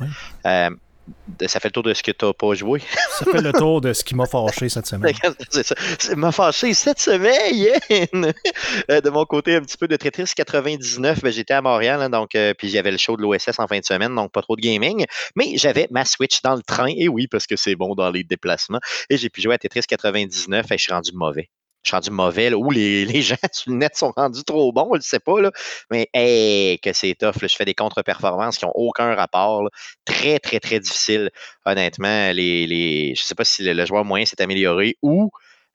[1.46, 2.80] ça fait le tour de ce que tu n'as pas joué.
[3.18, 5.14] ça fait le tour de ce qui m'a fâché cette semaine.
[5.50, 8.32] ça m'a fâché cette semaine.
[8.90, 11.20] Euh, de mon côté, un petit peu de Tetris 99.
[11.22, 13.78] Ben, j'étais à Montréal, hein, donc euh, puis j'avais le show de l'OSS en fin
[13.78, 15.04] de semaine, donc pas trop de gaming.
[15.36, 18.24] Mais j'avais ma Switch dans le train, et oui, parce que c'est bon dans les
[18.24, 18.80] déplacements.
[19.10, 21.48] Et j'ai pu jouer à Tetris 99 et je suis rendu mauvais
[21.82, 24.90] je suis rendu mauvais, ou les, les, gens sur le net sont rendus trop bons,
[24.92, 25.50] je ne sais pas, là.
[25.90, 27.34] mais hey, que c'est tough.
[27.40, 29.68] je fais des contre-performances qui n'ont aucun rapport.
[30.04, 31.30] Très, très, très difficile.
[31.64, 35.30] Honnêtement, les, les, je ne sais pas si le, joueur moyen s'est amélioré ou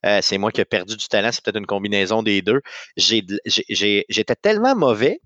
[0.06, 2.62] euh, c'est moi qui ai perdu du talent, c'est peut-être une combinaison des deux.
[2.96, 5.20] J'étais tellement mauvais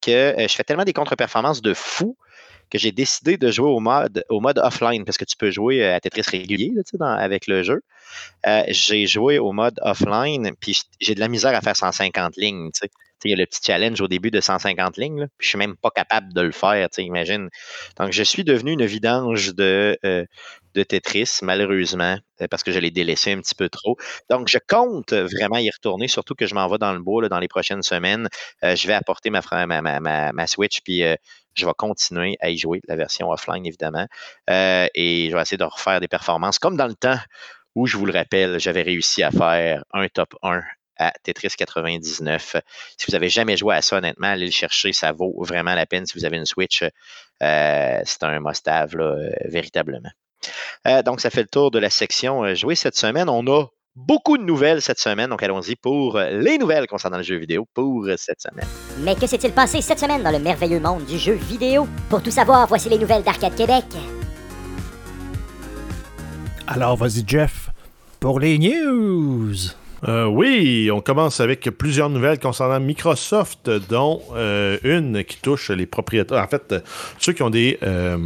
[0.00, 2.16] que euh, je fais tellement des contre-performances de fou
[2.72, 5.84] que j'ai décidé de jouer au mode, au mode offline parce que tu peux jouer
[5.84, 7.82] euh, à Tetris régulier avec le jeu.
[8.46, 12.70] Euh, j'ai joué au mode offline, puis j'ai de la misère à faire 150 lignes.
[13.24, 15.58] Il y a le petit challenge au début de 150 lignes, là, puis je suis
[15.58, 17.48] même pas capable de le faire, imagine.
[17.98, 20.24] Donc, je suis devenu une vidange de, euh,
[20.74, 22.16] Tetris, malheureusement,
[22.50, 23.96] parce que je l'ai délaissé un petit peu trop.
[24.30, 27.38] Donc, je compte vraiment y retourner, surtout que je m'en vais dans le bois dans
[27.38, 28.28] les prochaines semaines.
[28.62, 31.04] je vais apporter ma, Switch, puis
[31.54, 34.06] je vais continuer à y jouer, la version offline évidemment,
[34.50, 37.18] euh, et je vais essayer de refaire des performances comme dans le temps
[37.74, 40.60] où, je vous le rappelle, j'avais réussi à faire un top 1
[41.02, 42.56] à Tetris 99.
[42.96, 45.86] Si vous n'avez jamais joué à ça, honnêtement, allez le chercher, ça vaut vraiment la
[45.86, 46.82] peine si vous avez une Switch.
[46.82, 50.10] Euh, c'est un must-have, euh, véritablement.
[51.04, 53.28] donc, ça fait le tour de la section jouer cette semaine.
[53.28, 55.30] On a beaucoup de nouvelles cette semaine.
[55.30, 58.66] Donc allons-y pour les nouvelles concernant le jeu vidéo pour cette semaine.
[59.00, 61.86] Mais que s'est-il passé cette semaine dans le merveilleux monde du jeu vidéo?
[62.08, 63.84] Pour tout savoir, voici les nouvelles d'Arcade Québec.
[66.66, 67.70] Alors vas-y Jeff,
[68.18, 69.81] pour les news.
[70.08, 75.86] Euh, oui, on commence avec plusieurs nouvelles concernant Microsoft, dont euh, une qui touche les
[75.86, 76.42] propriétaires.
[76.42, 76.74] En fait,
[77.18, 78.18] ceux qui ont des euh,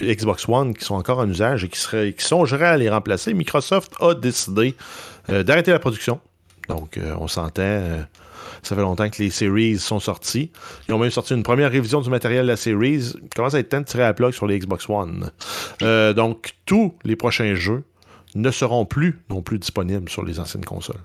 [0.00, 3.34] Xbox One qui sont encore en usage et qui, seraient, qui songeraient à les remplacer,
[3.34, 4.76] Microsoft a décidé
[5.28, 6.20] d'arrêter la production.
[6.68, 8.06] Donc, on s'entend.
[8.62, 10.52] Ça fait longtemps que les Series sont sortis.
[10.88, 13.12] Ils ont même sorti une première révision du matériel de la Series.
[13.20, 15.30] Il commence à être temps de tirer la plug sur les Xbox One.
[16.14, 17.82] donc, tous les prochains jeux
[18.34, 21.00] ne seront plus non plus disponibles sur les anciennes consoles.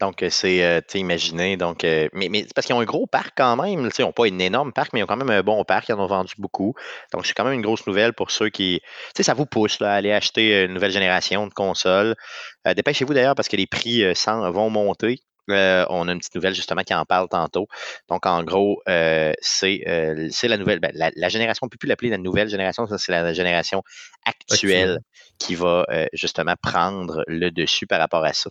[0.00, 1.56] Donc, euh, c'est, euh, tu imaginé.
[1.56, 3.88] Donc, euh, mais, mais parce qu'ils ont un gros parc quand même.
[3.96, 5.88] Ils n'ont pas un énorme parc, mais ils ont quand même un bon parc.
[5.88, 6.74] Ils en ont vendu beaucoup.
[7.12, 8.80] Donc, c'est quand même une grosse nouvelle pour ceux qui.
[8.82, 12.16] Tu sais, ça vous pousse à aller acheter une nouvelle génération de consoles.
[12.64, 15.20] dépêchez-vous d'ailleurs parce que les prix vont monter.
[15.48, 17.66] On a une petite nouvelle justement qui en parle tantôt.
[18.08, 20.80] Donc, en gros, c'est la nouvelle.
[20.80, 23.82] Ben, la, génération, on ne peut plus l'appeler la nouvelle génération, ça, c'est la génération
[24.24, 24.98] actuelle
[25.38, 28.50] qui va justement prendre le dessus par rapport à ça.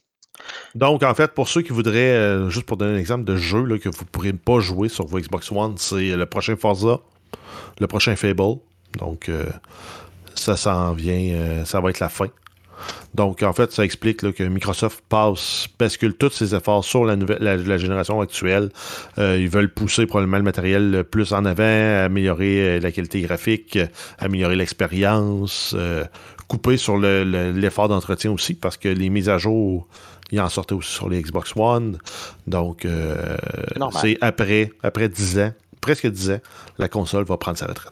[0.76, 3.78] Donc, en fait, pour ceux qui voudraient, euh, juste pour donner un exemple de jeu
[3.78, 7.00] que vous ne pourrez pas jouer sur vos Xbox One, c'est le prochain Forza.
[7.80, 8.60] le prochain Fable.
[8.98, 9.46] Donc, euh,
[10.36, 12.28] ça s'en vient, euh, ça va être la fin.
[13.14, 17.40] Donc, en fait, ça explique que Microsoft passe, bascule tous ses efforts sur la, nouvelle,
[17.42, 18.70] la, génération actuelle.
[19.18, 23.78] Euh, ils veulent pousser probablement le matériel plus en avant, améliorer la qualité graphique,
[24.18, 25.76] améliorer l'expérience,
[26.48, 29.88] couper sur l'effort d'entretien aussi, parce que les mises à jour,
[30.32, 31.98] ils en sortaient aussi sur les Xbox One.
[32.48, 32.88] Donc,
[34.02, 36.40] c'est après, après 10 ans, presque 10 ans,
[36.78, 37.92] la console va prendre sa retraite.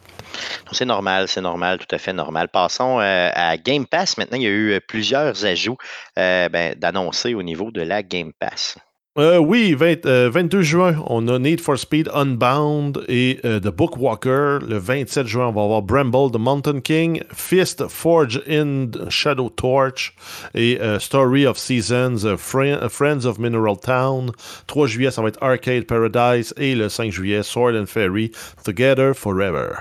[0.71, 2.49] C'est normal, c'est normal, tout à fait normal.
[2.49, 4.17] Passons euh, à Game Pass.
[4.17, 5.77] Maintenant, il y a eu euh, plusieurs ajouts
[6.17, 8.75] euh, ben, d'annoncer au niveau de la Game Pass.
[9.19, 14.59] Euh, oui, 22 euh, juin, on a Need for Speed Unbound et euh, The Bookwalker.
[14.65, 20.15] Le 27 juin, on va avoir Bramble, The Mountain King, Fist, Forge in Shadow Torch
[20.53, 24.31] et Story of Seasons, Friends of Mineral Town.
[24.67, 28.31] 3 juillet, ça va être Arcade Paradise et le 5 juillet, Sword and Fairy,
[28.63, 29.79] Together Forever.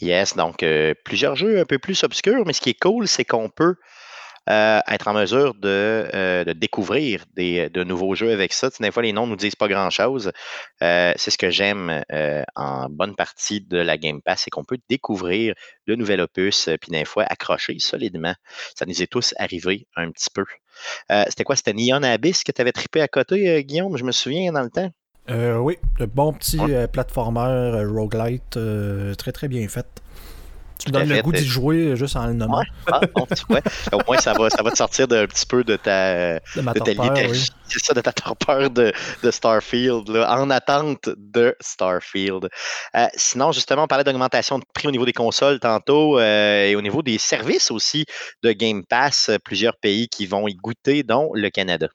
[0.00, 0.64] Yes, donc
[1.04, 3.76] plusieurs jeux un peu plus obscurs, mais ce qui est cool, c'est qu'on peut
[4.48, 8.68] euh, être en mesure de, euh, découvrir de nouveaux jeux avec ça.
[8.80, 10.32] des fois, les noms ne nous disent pas grand-chose.
[10.82, 12.02] Euh, c'est ce que j'aime
[12.56, 15.54] en bonne partie de la Game Pass, c'est qu'on peut découvrir
[15.86, 18.34] de nouvelles opus, puis des fois accrocher solidement.
[18.76, 20.44] Ça nous est tous arrivé un petit peu.
[21.28, 21.56] C'était quoi?
[21.56, 23.96] C'était Neon Abyss que tu avais trippé à côté, Guillaume?
[23.96, 24.90] Je me souviens dans le temps.
[25.28, 26.60] Oui, le bon petit
[26.92, 28.58] platformer roguelite,
[29.16, 29.86] très très bien fait.
[30.80, 32.62] Tu donnes le goût d'y jouer juste en le nommant.
[32.86, 33.00] Ah,
[33.92, 36.72] Au moins, ça va, ça va te sortir un petit peu de ta, de ma
[37.70, 42.48] C'est ça, de ta torpeur de, de Starfield, en attente de Starfield.
[42.96, 46.74] Euh, sinon, justement, on parlait d'augmentation de prix au niveau des consoles tantôt euh, et
[46.74, 48.06] au niveau des services aussi
[48.42, 49.30] de Game Pass.
[49.44, 51.88] Plusieurs pays qui vont y goûter, dont le Canada.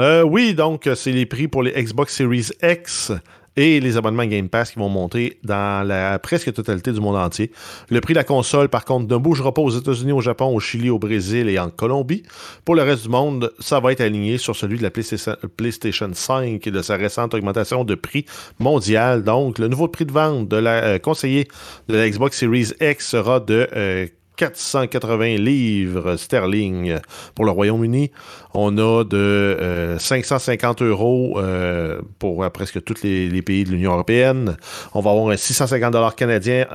[0.00, 3.12] Euh, oui, donc c'est les prix pour les Xbox Series X
[3.56, 7.52] et les abonnements Game Pass qui vont monter dans la presque totalité du monde entier.
[7.90, 10.58] Le prix de la console, par contre, ne bougera pas aux États-Unis, au Japon, au
[10.58, 12.24] Chili, au Brésil et en Colombie.
[12.64, 16.66] Pour le reste du monde, ça va être aligné sur celui de la PlayStation 5
[16.66, 18.26] et de sa récente augmentation de prix
[18.58, 19.22] mondial.
[19.22, 23.38] Donc, le nouveau prix de vente de la euh, de la Xbox Series X sera
[23.38, 26.98] de euh, 480 livres sterling
[27.34, 28.10] pour le Royaume-Uni.
[28.52, 33.92] On a de 550 euh, euros euh, pour euh, presque tous les, pays de l'Union
[33.92, 34.56] européenne.
[34.94, 36.66] On va avoir un 650 dollars canadiens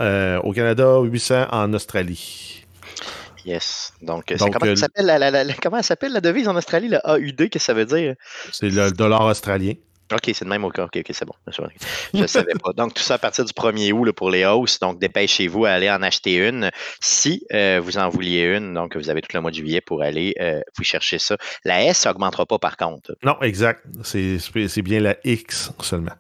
[0.44, 2.66] au Canada, 800 en Australie.
[3.46, 3.94] Yes.
[4.02, 7.74] Donc, comment, s'appelle la, comment s'appelle la devise en Australie, le AUD, qu'est-ce que ça
[7.74, 8.16] veut dire?
[8.52, 9.74] C'est le dollar australien.
[10.12, 10.86] OK, c'est le même au cas.
[10.86, 11.34] OK, c'est bon.
[12.14, 12.74] Je ne savais pas.
[12.74, 14.80] Donc, tout ça à partir du 1er août pour les hausses.
[14.80, 18.74] Donc, dépêchez-vous à aller en acheter une si euh, vous en vouliez une.
[18.74, 21.38] Donc, vous avez tout le mois de juillet pour aller euh, vous chercher ça.
[21.64, 23.16] La S n'augmentera pas par contre.
[23.24, 23.86] Non, exact.
[24.04, 26.14] C'est bien la X seulement.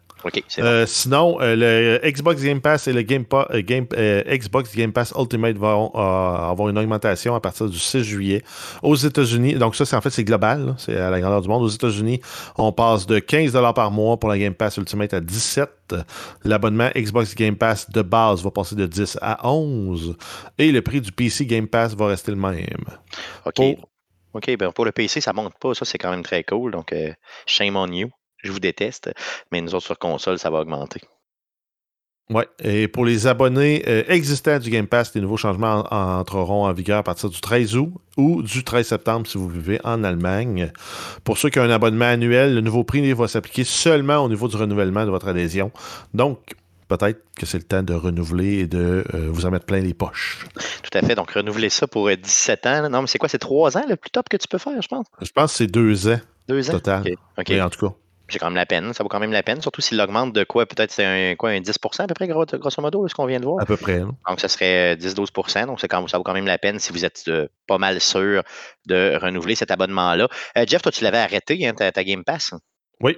[0.59, 5.57] Euh, sinon, euh, le Xbox Game Pass et le Game, euh, Xbox Game Pass Ultimate
[5.57, 8.43] vont avoir une augmentation à partir du 6 juillet
[8.83, 9.55] aux États-Unis.
[9.55, 11.63] Donc ça, c'est en fait c'est global, c'est à la grandeur du monde.
[11.63, 12.21] Aux États-Unis,
[12.57, 15.69] on passe de 15 par mois pour la Game Pass Ultimate à 17.
[16.43, 20.15] L'abonnement Xbox Game Pass de base va passer de 10 à 11
[20.57, 22.85] et le prix du PC Game Pass va rester le même.
[23.45, 23.61] OK.
[24.31, 25.73] OK, ben pour le PC, ça monte pas.
[25.73, 26.71] Ça, c'est quand même très cool.
[26.71, 26.93] Donc,
[27.47, 28.09] shame on you
[28.43, 29.11] je vous déteste,
[29.51, 31.01] mais nous autres sur console, ça va augmenter.
[32.31, 36.73] Oui, et pour les abonnés euh, existants du Game Pass, les nouveaux changements entreront en
[36.73, 40.71] vigueur à partir du 13 août ou du 13 septembre si vous vivez en Allemagne.
[41.23, 44.47] Pour ceux qui ont un abonnement annuel, le nouveau prix va s'appliquer seulement au niveau
[44.47, 45.71] du renouvellement de votre adhésion.
[46.13, 46.53] Donc,
[46.87, 49.95] peut-être que c'est le temps de renouveler et de euh, vous en mettre plein les
[49.95, 50.45] poches.
[50.83, 51.15] Tout à fait.
[51.15, 52.89] Donc, renouveler ça pour 17 euh, ans.
[52.91, 53.27] Non, mais c'est quoi?
[53.27, 55.07] C'est 3 ans le plus top que tu peux faire, je pense?
[55.19, 56.19] Je pense que c'est 2 ans.
[56.47, 56.73] 2 ans?
[56.73, 57.15] Total.
[57.39, 57.51] OK.
[57.59, 57.95] en tout cas
[58.29, 58.93] j'ai quand même la peine.
[58.93, 61.49] Ça vaut quand même la peine, surtout s'il augmente de quoi Peut-être c'est un, quoi,
[61.49, 63.61] un 10% à peu près, grosso modo, ce qu'on vient de voir?
[63.61, 63.99] À peu près.
[63.99, 67.23] Donc, ça serait 10-12% Donc, quand, ça vaut quand même la peine si vous êtes
[67.27, 68.43] euh, pas mal sûr
[68.85, 70.27] de renouveler cet abonnement-là.
[70.57, 72.53] Euh, Jeff, toi, tu l'avais arrêté, hein, ta, Game Pass?
[73.01, 73.17] Oui.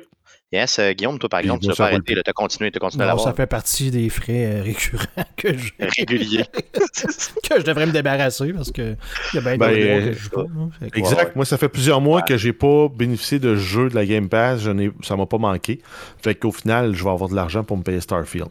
[0.53, 3.05] Yes, euh, Guillaume, toi, par exemple, tu l'as pas arrêté, tu as continué, as continué
[3.05, 3.25] à l'avoir.
[3.25, 5.05] Ça fait partie des frais récurrents
[5.37, 5.71] que je.
[5.97, 6.45] Réguliers.
[6.73, 8.95] que je devrais me débarrasser parce que
[9.33, 10.45] y a bien ben, que je joue pas.
[10.93, 11.37] Exact.
[11.37, 14.61] Moi, ça fait plusieurs mois que j'ai pas bénéficié de jeux de la Game Pass.
[14.61, 15.81] Je ça m'a pas manqué.
[16.21, 18.49] Fait qu'au final, je vais avoir de l'argent pour me payer Starfield.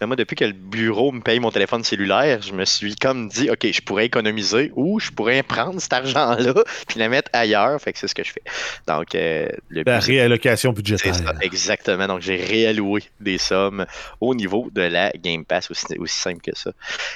[0.00, 3.28] Mais moi, depuis que le bureau me paye mon téléphone cellulaire, je me suis comme
[3.28, 6.54] dit, OK, je pourrais économiser ou je pourrais prendre cet argent-là
[6.88, 7.80] puis le mettre ailleurs.
[7.80, 8.42] Fait que c'est ce que je fais.
[8.86, 11.14] Donc, euh, La réallocation budgétaire.
[11.40, 12.06] exactement.
[12.06, 13.86] Donc, j'ai réalloué des sommes
[14.20, 16.70] au niveau de la Game Pass, aussi, aussi simple que ça.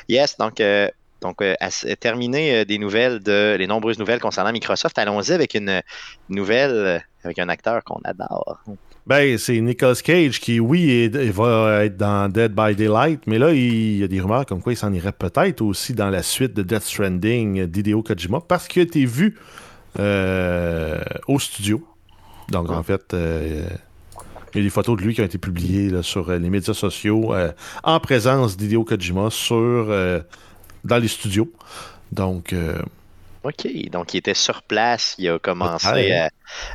[0.08, 0.88] Yes, donc, euh,
[1.20, 5.82] Donc, euh, à terminer des nouvelles de les nombreuses nouvelles concernant Microsoft, allons-y avec une
[6.28, 8.60] nouvelle avec un acteur qu'on adore.
[9.08, 13.96] Ben, c'est Nicolas Cage qui, oui, va être dans Dead by Daylight, mais là, il
[13.96, 16.60] y a des rumeurs comme quoi il s'en irait peut-être aussi dans la suite de
[16.60, 19.38] Death Stranding d'Hideo Kojima parce qu'il a été vu
[19.98, 21.82] euh, au studio.
[22.50, 23.66] Donc, en fait, euh,
[24.52, 26.74] il y a des photos de lui qui ont été publiées sur euh, les médias
[26.74, 27.32] sociaux
[27.84, 29.86] en présence d'Hideo Kojima sur,
[30.84, 31.50] dans les studios.
[32.12, 32.54] Donc,
[33.44, 33.90] OK.
[33.90, 35.14] Donc, il était sur place.
[35.18, 36.30] Il a commencé à.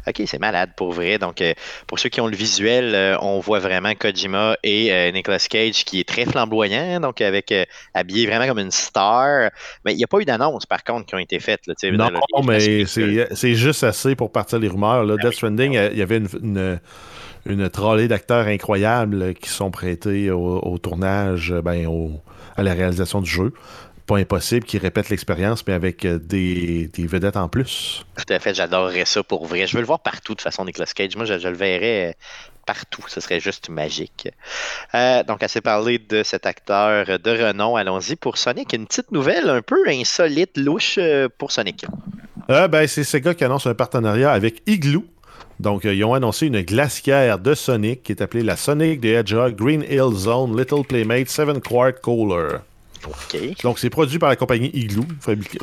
[0.08, 1.18] OK, c'est malade pour vrai.
[1.18, 1.54] Donc, euh,
[1.88, 5.84] pour ceux qui ont le visuel, euh, on voit vraiment Kojima et euh, Nicolas Cage
[5.84, 7.54] qui est très flamboyant, donc avec
[7.94, 9.50] habillé vraiment comme une star.
[9.86, 11.68] Mais il n'y a pas eu d'annonce, par contre, qui ont été faites.
[11.68, 15.04] Là, non, mais c'est juste assez pour partir les rumeurs.
[15.04, 15.16] Là.
[15.20, 16.80] Ah Death Stranding, il y avait une,
[17.46, 22.20] une, trolley d'acteurs incroyables qui sont prêtés au, tournage, ben,
[22.56, 23.54] à la réalisation du jeu
[24.06, 28.06] pas impossible qu'ils répètent l'expérience, mais avec euh, des, vedettes en plus.
[28.18, 29.66] Tout à fait, j'adorerais ça pour vrai.
[29.68, 31.16] Je veux le voir partout de façon, Nicolas Cage.
[31.16, 32.14] Moi, je, le verrais euh,
[32.66, 33.04] partout.
[33.08, 34.30] Ce serait juste magique.
[34.94, 38.74] Euh, donc, assez parlé de cet acteur de renom, allons-y pour Sonic.
[38.74, 41.00] Une petite nouvelle un peu insolite, louche
[41.38, 41.86] pour Sonic.
[42.48, 45.06] ben, c'est Sega qui annonce un partenariat avec Igloo.
[45.60, 49.56] Donc, ils ont annoncé une glacière de Sonic qui est appelée la Sonic the Hedgehog
[49.56, 52.58] Green Hill Zone Little Playmate 7 Quart Cooler.
[53.64, 55.06] Donc, c'est produit par la compagnie Igloo,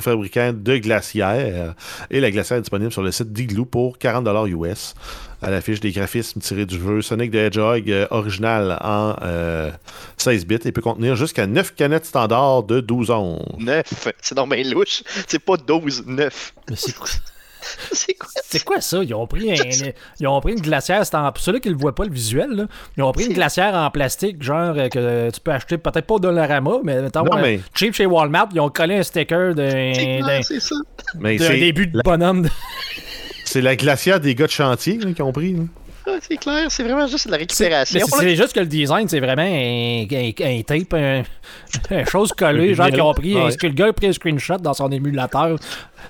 [0.01, 1.75] fabricant de glacières.
[2.11, 4.95] Et la glacière est disponible sur le site d'Igloo pour 40 US.
[5.43, 9.15] À l'affiche des graphismes tirés du jeu Sonic the Hedgehog euh, original en
[10.19, 13.59] 16 euh, bits et peut contenir jusqu'à 9 canettes standards de 12 onces.
[13.59, 15.03] 9 C'est normal louche.
[15.27, 16.55] C'est pas 12, 9.
[16.69, 17.09] Mais c'est quoi?
[17.93, 19.03] c'est quoi, c'est quoi ça?
[19.03, 19.51] Ils ont pris,
[20.21, 21.03] ils ont pris une glacière.
[21.11, 23.75] Pour ceux qui ne le voient pas, le visuel, là, ils ont pris une glacière
[23.75, 27.61] en plastique, genre euh, que tu peux acheter peut-être pas au Dollarama, mais mettons, mais...
[27.75, 28.49] cheap chez Walmart.
[28.53, 29.93] Ils ont collé un sticker d'un,
[31.59, 32.49] début de bonhomme.
[33.45, 35.57] c'est la glacière des gars de chantier qui ont pris.
[36.21, 38.07] C'est clair, c'est vraiment juste de la récupération.
[38.07, 40.95] C'est juste que le design, c'est vraiment un, un, tape,
[41.91, 43.57] une chose collée, genre qui ont pris, ouais.
[43.57, 45.59] que le gars a pris un screenshot dans son émulateur?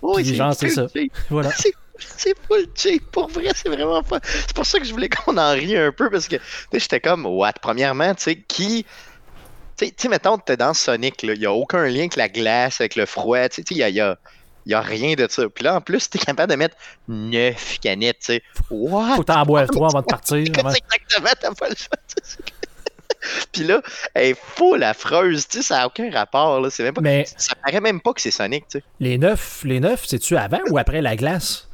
[0.02, 0.86] Oui, genre, c'est ça.
[1.28, 1.50] Voilà.
[1.98, 3.10] C'est full cheap.
[3.10, 4.20] Pour vrai, c'est vraiment pas.
[4.22, 6.36] C'est pour ça que je voulais qu'on en rie un peu parce que
[6.72, 7.52] j'étais comme, what?
[7.60, 8.86] Premièrement, tu sais, qui.
[9.76, 12.96] Tu sais, mettons, t'es dans Sonic, il n'y a aucun lien avec la glace, avec
[12.96, 13.48] le froid.
[13.48, 14.18] Tu sais, il y a
[14.70, 15.48] n'y a rien de ça.
[15.48, 16.76] Puis là, en plus, tu es capable de mettre
[17.08, 18.42] 9 canettes, tu sais.
[18.70, 19.16] What?
[19.16, 20.38] Faut t'en boire trois avant de partir.
[20.46, 21.98] Exactement, t'as pas le choix.
[23.52, 23.82] Puis là,
[24.14, 26.60] elle est full affreuse, tu sais, ça n'a aucun rapport.
[26.60, 26.68] Là.
[26.78, 28.84] Même pas, Mais ça paraît même pas que c'est Sonic, tu sais.
[28.98, 31.68] Les neuf, les neuf, c'est-tu avant ou après la glace?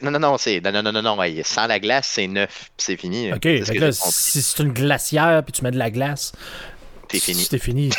[0.00, 0.60] Non, non, non, c'est.
[0.60, 2.70] Non, non, non, non, Sans la glace, c'est neuf.
[2.76, 3.32] C'est fini.
[3.32, 3.48] OK.
[3.90, 6.32] si c'est une glacière puis tu mets de la glace,
[7.12, 7.44] c'est fini.
[7.44, 7.90] C'est fini.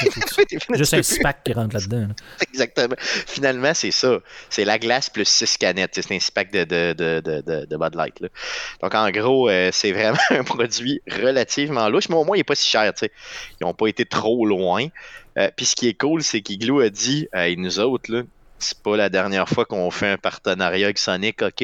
[0.76, 2.08] Juste un SPAC qui rentre là-dedans.
[2.52, 2.96] Exactement.
[3.00, 4.20] Finalement, c'est ça.
[4.50, 5.92] C'est la glace plus 6 canettes.
[5.94, 8.20] C'est un SPAC de, de, de, de, de Bud Light.
[8.20, 8.30] Là.
[8.82, 12.44] Donc, en gros, euh, c'est vraiment un produit relativement louche, mais au moins, il n'est
[12.44, 12.92] pas si cher.
[13.02, 13.10] Ils
[13.62, 14.88] n'ont pas été trop loin.
[15.38, 18.24] Euh, puis ce qui est cool, c'est qu'Igloo a dit, et nous autres, là,
[18.64, 21.64] c'est pas la dernière fois qu'on fait un partenariat avec Sonic, OK?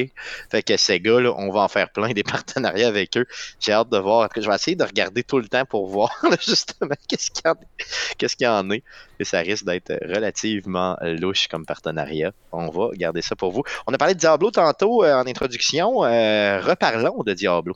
[0.50, 3.26] Fait que ces gars, là, on va en faire plein des partenariats avec eux.
[3.58, 4.28] J'ai hâte de voir.
[4.36, 6.10] Je vais essayer de regarder tout le temps pour voir
[6.46, 8.58] justement qu'est-ce qu'il y, en...
[8.58, 8.82] en est.
[9.18, 12.32] Et ça risque d'être relativement louche comme partenariat.
[12.52, 13.62] On va garder ça pour vous.
[13.86, 16.04] On a parlé de Diablo tantôt euh, en introduction.
[16.04, 17.74] Euh, reparlons de Diablo.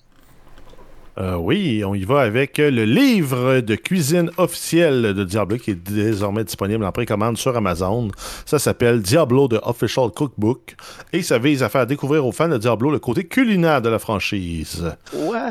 [1.17, 5.75] Euh, oui, on y va avec le livre de cuisine officiel de Diablo qui est
[5.75, 8.09] désormais disponible en précommande sur Amazon.
[8.45, 10.75] Ça s'appelle Diablo The Official Cookbook
[11.13, 13.99] et ça vise à faire découvrir aux fans de Diablo le côté culinaire de la
[13.99, 14.85] franchise.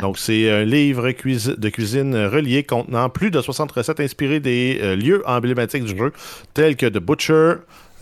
[0.02, 4.96] Donc, c'est un livre de cuisine relié contenant plus de 60 recettes inspirées des euh,
[4.96, 6.12] lieux emblématiques du jeu
[6.54, 7.54] tels que The Butcher,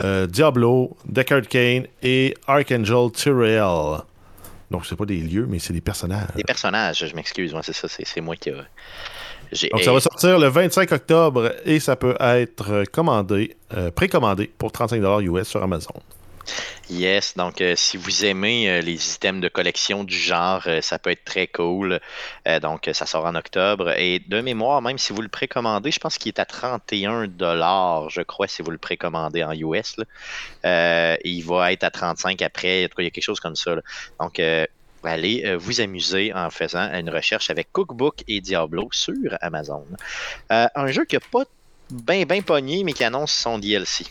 [0.04, 4.02] euh, Diablo, Deckard Kane et Archangel Tyrell.
[4.72, 6.30] Donc, c'est pas des lieux, mais c'est des personnages.
[6.36, 7.54] Des personnages, je m'excuse.
[7.62, 12.16] c'est ça, c'est moi qui Donc, ça va sortir le 25 octobre et ça peut
[12.22, 15.94] être commandé, euh, précommandé pour 35$ US sur Amazon.
[16.90, 21.00] Yes, donc euh, si vous aimez euh, les systèmes de collection du genre, euh, ça
[21.00, 22.00] peut être très cool.
[22.62, 23.92] donc ça sort en octobre.
[23.98, 27.30] Et de mémoire, même si vous le précommandez, je pense qu'il est à 31
[28.10, 29.96] je crois, si vous le précommandez en US.
[30.64, 32.84] il va être à 35 après.
[32.84, 33.76] il y a quelque chose comme ça.
[34.20, 34.42] Donc
[35.04, 39.86] allez vous amuser en faisant une recherche avec Cookbook et Diablo sur Amazon.
[40.50, 41.44] un jeu qui n'a pas
[41.90, 44.06] bien bien pogné, mais qui annonce son DLC.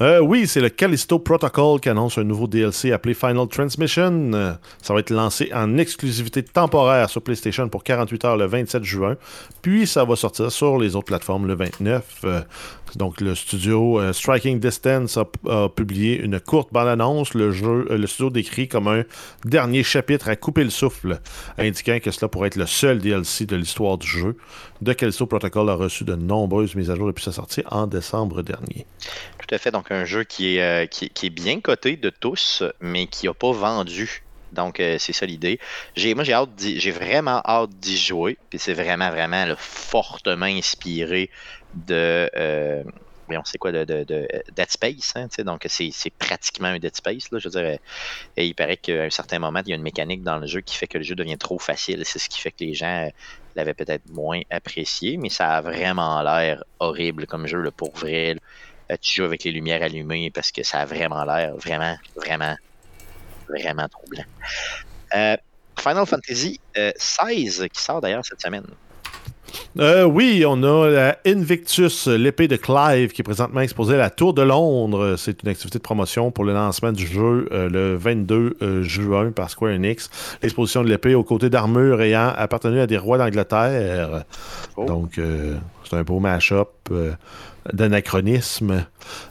[0.00, 4.32] Euh, oui, c'est le Callisto Protocol qui annonce un nouveau DLC appelé Final Transmission.
[4.34, 4.52] Euh,
[4.82, 9.16] ça va être lancé en exclusivité temporaire sur PlayStation pour 48 heures le 27 juin.
[9.62, 12.04] Puis ça va sortir sur les autres plateformes le 29.
[12.24, 12.40] Euh,
[12.96, 17.32] donc le studio Striking Distance a, publié une courte bande-annonce.
[17.32, 19.04] Le jeu, le studio décrit comme un
[19.46, 21.18] dernier chapitre à couper le souffle,
[21.56, 24.36] indiquant que cela pourrait être le seul DLC de l'histoire du jeu.
[24.84, 28.42] The Callisto Protocol a reçu de nombreuses mises à jour depuis sa sortie en décembre
[28.42, 28.84] dernier.
[29.38, 29.61] Tout à.
[29.70, 33.34] Donc, un jeu qui est, euh, qui, est bien coté de tous, mais qui n'a
[33.34, 34.22] pas vendu.
[34.52, 35.58] Donc, euh, c'est ça l'idée.
[35.96, 38.38] Moi, j'ai, hâte j'ai vraiment hâte d'y jouer.
[38.50, 41.30] Puis c'est vraiment, vraiment fortement inspiré
[41.74, 42.30] de.
[42.36, 42.82] Euh,
[43.26, 45.12] voyons, c'est quoi, de, de, de Dead Space.
[45.16, 47.30] hein, donc, c'est, pratiquement un Dead Space.
[47.30, 47.78] Là, je veux dire,
[48.36, 50.60] et il paraît qu'à un certain moment, il y a une mécanique dans le jeu
[50.60, 52.02] qui fait que le jeu devient trop facile.
[52.04, 53.10] C'est ce qui fait que les gens euh,
[53.56, 58.36] l'avaient peut-être moins apprécié, mais ça a vraiment l'air horrible comme jeu, là, pour vrai.
[58.92, 62.56] Euh, tu joues avec les lumières allumées parce que ça a vraiment l'air vraiment, vraiment,
[63.48, 64.24] vraiment troublant.
[65.14, 65.36] Euh,
[65.78, 68.66] Final Fantasy euh, 16 qui sort d'ailleurs cette semaine.
[69.78, 74.10] Euh, oui, on a la Invictus, l'épée de Clive, qui est présentement exposée à la
[74.10, 75.16] Tour de Londres.
[75.16, 79.30] C'est une activité de promotion pour le lancement du jeu euh, le 22 euh, juin
[79.30, 80.10] par Square Enix.
[80.42, 84.24] L'exposition de l'épée aux côtés d'armures ayant appartenu à des rois d'Angleterre.
[84.76, 84.84] Oh.
[84.84, 85.56] Donc, euh,
[85.88, 86.81] c'est un beau mash-up euh,
[87.72, 88.86] d'anachronisme.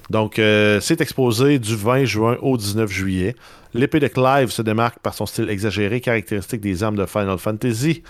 [0.10, 3.36] Donc, euh, c'est exposé du 20 juin au 19 juillet.
[3.74, 8.04] L'épée de Clive se démarque par son style exagéré, caractéristique des armes de Final Fantasy.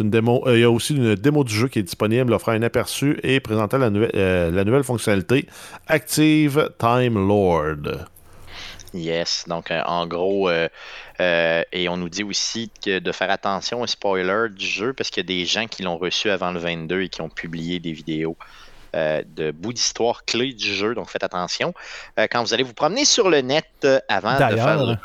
[0.00, 3.18] Euh, il y a aussi une démo du jeu qui est disponible, offrant un aperçu
[3.24, 5.46] et présentant la, nouvelle- euh, fonctionnalité
[5.88, 8.06] Active Time Lord.
[8.94, 10.68] Yes, donc euh, en gros, euh,
[11.20, 15.22] euh, et on nous dit aussi de faire attention aux spoilers du jeu parce qu'il
[15.22, 17.92] y a des gens qui l'ont reçu avant le 22 et qui ont publié des
[17.92, 18.36] vidéos
[18.94, 21.74] euh, de bouts d'histoire clés du jeu, donc faites attention.
[22.18, 24.92] Euh, quand vous allez vous promener sur le net euh, avant de D'ailleurs, faire le
[24.92, 24.98] jeu.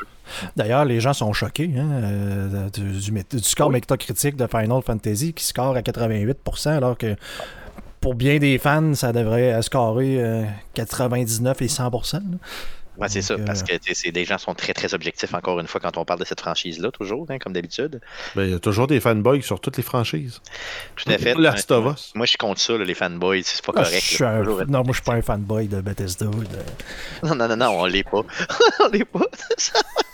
[0.56, 3.74] D'ailleurs, les gens sont choqués hein, du, du mét- du score Oui.
[3.74, 7.14] métacritique de Final Fantasy qui score à 88%, alors que
[8.00, 12.12] pour bien des fans, ça devrait scorer euh, 99 et 100%.
[12.14, 12.20] là.
[12.96, 15.80] Ouais, c'est ça, parce euh, que des gens sont très très objectifs encore une fois
[15.80, 18.00] quand on parle de cette franchise-là, toujours, hein, comme d'habitude.
[18.36, 20.40] Ben, il y a toujours des fanboys sur toutes les franchises.
[20.96, 21.34] Tout à fait.
[21.34, 22.12] Last of Us.
[22.14, 24.04] Moi, je suis contre ça, là, les fanboys, c'est pas Ah, correct.
[24.16, 24.30] je là.
[24.30, 26.26] un- Non, moi, je suis pas un fanboy de Bethesda.
[26.26, 28.22] de- Non, non, non, non, on l'est pas.
[28.80, 29.20] on l'est pas.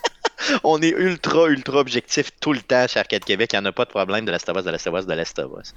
[0.65, 3.51] on est ultra, ultra objectif tout le temps chez Arcade Québec.
[3.53, 5.75] Il n'y en a pas de problème de Us, de Us, de Us.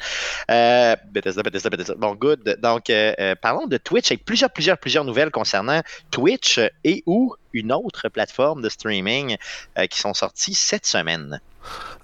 [0.52, 1.96] Euh, Bethesda, Bethesda, Bethesda.
[1.96, 2.58] Bon, good.
[2.62, 7.36] Donc, euh, euh, parlons de Twitch avec plusieurs, plusieurs, plusieurs nouvelles concernant Twitch et ou
[7.54, 9.38] une autre plateforme de streaming
[9.78, 11.40] euh, qui sont sorties cette semaine.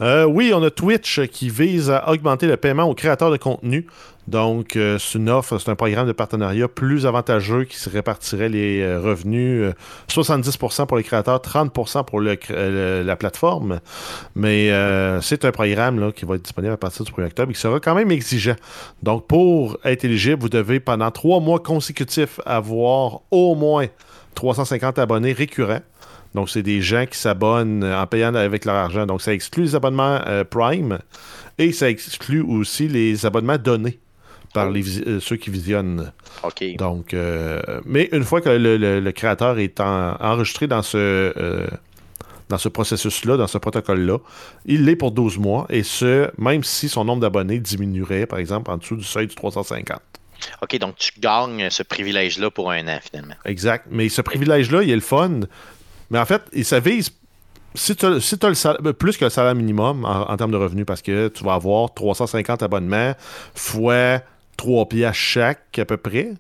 [0.02, 3.88] Euh, oui, on a Twitch qui vise à augmenter le paiement aux créateurs de contenu.
[4.30, 8.48] Donc, euh, c'est une offre, c'est un programme de partenariat plus avantageux qui se répartirait
[8.48, 9.74] les euh, revenus euh,
[10.08, 13.80] 70% pour les créateurs, 30% pour euh, la plateforme.
[14.36, 17.54] Mais euh, c'est un programme qui va être disponible à partir du 1er octobre et
[17.56, 18.56] qui sera quand même exigeant.
[19.02, 23.88] Donc, pour être éligible, vous devez pendant trois mois consécutifs avoir au moins
[24.44, 25.82] 350 abonnés récurrents.
[26.34, 29.06] Donc, c'est des gens qui s'abonnent euh, en payant avec leur argent.
[29.06, 31.00] Donc, ça exclut les abonnements euh, Prime
[31.58, 34.00] et ça exclut aussi les abonnements donnés
[34.54, 36.12] par les visi- euh, ceux qui visionnent.
[36.44, 36.64] OK.
[36.78, 41.68] Donc, euh, mais une fois que le, le- le créateur est en- enregistré dans ce,
[42.48, 44.20] dans ce processus-là, dans ce protocole-là,
[44.66, 48.72] il l'est pour 12 mois et ce, même si son nombre d'abonnés diminuerait, par exemple,
[48.72, 50.00] en dessous du seuil du 350.
[50.62, 53.36] OK, donc tu gagnes ce privilège-là pour un an, finalement.
[53.46, 53.86] Exact.
[53.90, 55.42] Mais ce privilège-là, il est le fun.
[56.10, 57.12] Mais en fait, il ça vise.
[57.76, 58.20] Si tu as, le
[58.56, 61.44] salaire, ben, plus que le salaire minimum en, en termes de revenus, parce que tu
[61.44, 63.14] vas avoir 350 abonnements
[63.54, 64.22] fois
[64.58, 66.34] 3 piastres chaque à peu près,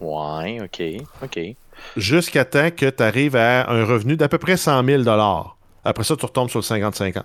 [0.00, 0.82] Ouais, OK,
[1.22, 1.40] OK.
[1.96, 5.02] jusqu'à temps que tu arrives à un revenu d'à peu près 100 000
[5.84, 7.22] Après ça, tu retombes sur le 50-50.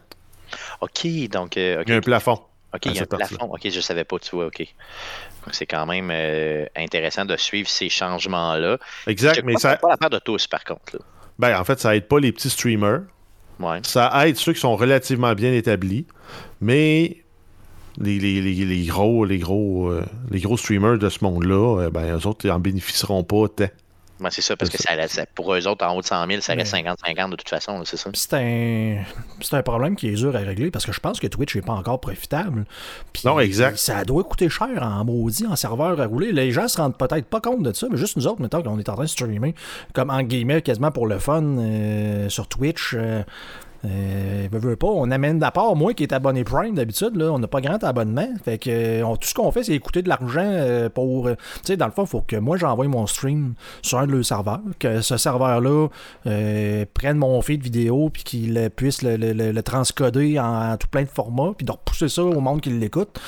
[0.82, 1.58] OK, donc...
[1.58, 2.40] euh, Il y a un plafond.
[2.76, 3.46] OK, il y a un plafond.
[3.54, 4.60] OK, je savais pas, tu vois, OK.
[4.60, 8.78] Donc, C'est quand même euh, intéressant de suivre ces changements-là.
[9.08, 10.94] Exact, Je mais ça, pas l'affaire de tous, par contre.
[10.94, 11.00] là.
[11.40, 13.02] ben, en fait, ça aide pas les petits streamers.
[13.60, 13.80] Ouais.
[13.84, 16.06] Ça aide ceux qui sont relativement bien établis,
[16.62, 17.24] mais
[17.98, 21.90] les, les- les- les gros, les, gros, euh, les gros streamers de ce monde-là, euh,
[21.90, 23.70] ben, eux autres, ils en bénéficieront pas tant.
[24.22, 26.26] Ouais, c'est ça, parce que C'est ça, ça- pour eux autres, en haut de 100
[26.28, 28.10] 000, ça reste Mais- 50-50 de toute façon, là, c'est ça.
[28.14, 29.04] C'est un,
[29.42, 31.62] c'est un problème qui est dur à régler parce que je pense que Twitch n'est
[31.62, 32.66] pas encore profitable.
[33.12, 33.78] Puis Non, exact.
[33.78, 36.32] Ça doit coûter cher en maudit, en serveur à rouler.
[36.32, 38.80] Les gens se rendent peut-être pas compte de ça, mais juste nous autres, mettons qu'on
[38.80, 39.54] est en train de streamer,
[39.94, 42.94] comme en guillemets, quasiment pour le fun euh, sur Twitch.
[42.96, 43.22] euh,
[43.84, 44.48] Euh,
[44.82, 47.84] on amène d'à part moi qui est abonné Prime d'habitude, là, on n'a pas grand
[47.84, 48.28] abonnement.
[48.44, 51.30] Fait que euh, tout ce qu'on fait, c'est écouter de l'argent euh, pour.
[51.30, 54.12] tu sais, dans le fond, il faut que moi j'envoie mon stream sur un de
[54.12, 55.88] leurs serveurs, que ce serveur-là
[56.94, 61.54] prenne mon feed vidéo puis qu'il puisse le transcoder en, en tout plein de formats,
[61.58, 63.20] puis de repousser ça au monde qui l'écoute.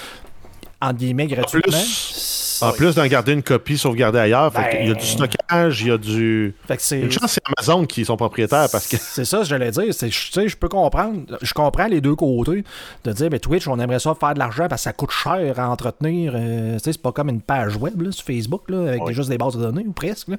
[0.82, 1.72] En guillemets, gratuitement?
[1.72, 5.06] plus- En plus d'en garder une copie sauvegardée ailleurs, fait Ben- il y a du
[5.06, 6.56] stockage, il y a du.
[6.68, 7.00] Fait que c'est.
[7.02, 8.98] Une chance, c'est Amazon qui sont propriétaires parce que.
[9.00, 9.84] C'est ça, j'allais dire.
[9.92, 11.38] Je peux comprendre.
[11.44, 12.64] Je comprends les deux côtés.
[13.04, 15.60] De dire, ben, Twitch, on aimerait ça faire de l'argent parce que ça coûte cher
[15.60, 16.34] à entretenir.
[16.36, 19.30] euh, tu sais, c'est pas comme une page web là, sur Facebook là, avec juste
[19.30, 20.30] des bases de données ou presque.
[20.30, 20.38] là.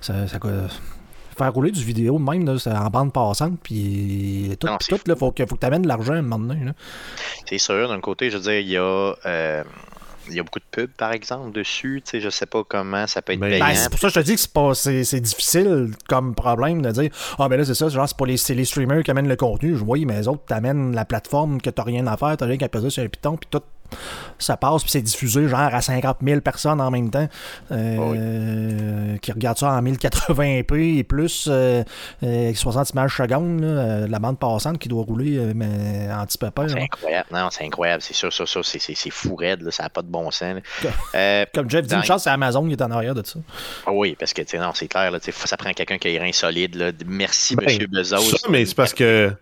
[0.00, 0.50] Ça, ça coûte-
[1.38, 4.98] Faire rouler du vidéo de même, là, c'est en bande passante, puis tout, Non, tout,
[5.06, 6.64] là, faut que, faut que tu amènes de l'argent à un moment donné.
[6.66, 6.72] là.
[7.48, 9.14] C'est sûr, d'un côté, je veux dire, il y a.
[9.24, 9.64] euh,
[10.30, 12.02] il y a beaucoup de pubs, par exemple, dessus.
[12.04, 13.64] Tu sais, je sais pas comment ça peut être Ben, payant.
[13.64, 16.34] Ben, c'est pour ça que je te dis que c'est pas c'est, c'est difficile comme
[16.34, 19.02] problème de dire Ah ben là c'est ça, genre c'est pas les, c'est les streamers
[19.04, 19.74] qui amènent le contenu.
[19.74, 22.58] Je vois, mais les autres t'amènent la plateforme que t'as rien à faire, t'as rien
[22.58, 23.62] qu'à peser sur un piton, puis tout
[24.38, 27.28] ça passe, puis c'est diffusé genre à 50 000 personnes en même temps
[27.72, 31.82] euh, qui regardent ça en 1080p et plus euh,
[32.22, 36.24] euh, 60 images secondes, là, euh, la bande passante qui doit rouler euh, mais en
[36.26, 36.64] petit pépère.
[36.68, 36.82] C'est là.
[36.82, 37.28] incroyable.
[37.32, 38.02] Non, c'est incroyable.
[38.02, 39.62] C'est sûr, ça, ça, c'est- fou raide.
[39.62, 40.56] là, Ça n'a pas de bon sens.
[41.14, 43.38] Euh, Comme Jeff dit, Dans- une chance, c'est Amazon qui est en arrière de ça.
[43.86, 45.10] ah oui, parce que, tu sais, non, c'est clair.
[45.10, 46.74] Là, tu sais, faut- ça prend quelqu'un qui a les reins solides.
[46.76, 46.90] Là.
[47.06, 48.18] Merci, Ben, Monsieur Bezos.
[48.36, 49.32] Ça, mais c'est parce que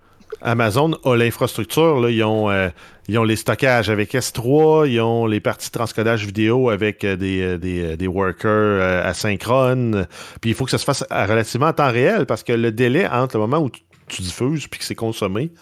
[0.43, 2.09] Amazon a l'infrastructure.
[2.09, 2.69] Ils, ont, euh,
[3.09, 7.17] ils ont les stockages avec S3, ils ont les parties de transcodage vidéo avec euh,
[7.17, 10.07] des, euh, des, des workers euh, asynchrones.
[10.41, 13.07] Puis il faut que ça se fasse relativement en temps réel parce que le délai
[13.07, 15.53] entre le moment où tu, tu diffuses puis que c'est consommé,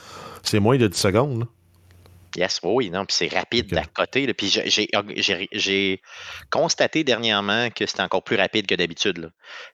[0.43, 1.47] c'est moins de 10 secondes.
[2.37, 3.74] Yes, oui, non, puis c'est rapide Ok.
[3.74, 4.32] d'à côté.
[4.35, 4.49] Puis
[5.53, 6.01] j'ai-
[6.51, 9.30] constaté dernièrement que c'était encore plus rapide que d'habitude.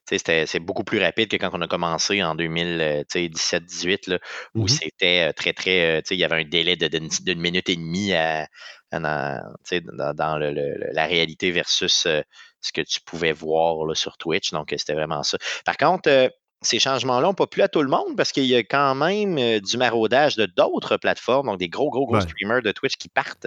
[0.06, 4.18] C'est beaucoup plus rapide que quand on a commencé en 2017-18, là,
[4.54, 4.68] où Mhm.
[4.68, 5.98] c'était euh, très, très.
[5.98, 8.46] euh, Il y avait un délai d'une minute et demie à,
[8.92, 12.20] à dans, le- le- la réalité versus euh,
[12.61, 14.50] ce que tu pouvais voir là, sur Twitch.
[14.52, 15.38] Donc, euh, c'était vraiment ça.
[15.64, 16.28] Par contre, euh,
[16.62, 19.38] ces changements-là n'ont pas plu à tout le monde parce qu'il y a quand même
[19.38, 22.20] euh, du maraudage de d'autres plateformes, donc des gros, gros, gros Ouais.
[22.22, 23.46] streamers de Twitch qui partent.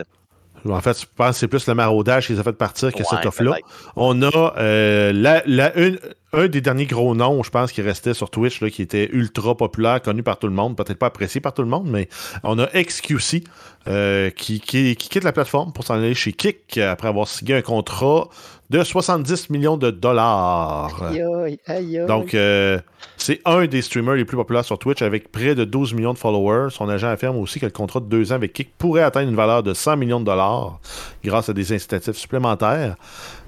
[0.70, 2.99] En fait, je pense que c'est plus le maraudage qui les a fait partir que
[2.99, 3.57] Ouais, cette offre-là.
[3.97, 5.99] On a euh, la- la- une-
[6.32, 9.57] un des derniers gros noms, je pense, qui restait sur Twitch, là, qui était ultra
[9.57, 12.07] populaire, connu par tout le monde, peut-être pas apprécié par tout le monde, mais
[12.43, 13.43] on a XQC
[13.88, 17.55] euh, qui, qui- qui quitte la plateforme pour s'en aller chez Kick après avoir signé
[17.55, 18.30] un contrat
[18.74, 21.03] de 70 millions de dollars.
[21.03, 22.01] Aïe, aïe.
[22.07, 22.80] Donc, euh,
[23.17, 26.17] c'est un des streamers les plus populaires sur Twitch avec près de 12 millions de
[26.17, 26.71] followers.
[26.71, 29.36] Son agent affirme aussi que le contrat de deux ans avec Kick pourrait atteindre une
[29.36, 30.80] valeur de 100 millions de dollars
[31.24, 32.95] grâce à des incitatifs supplémentaires.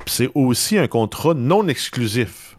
[0.05, 2.55] C'est aussi un contrat non exclusif.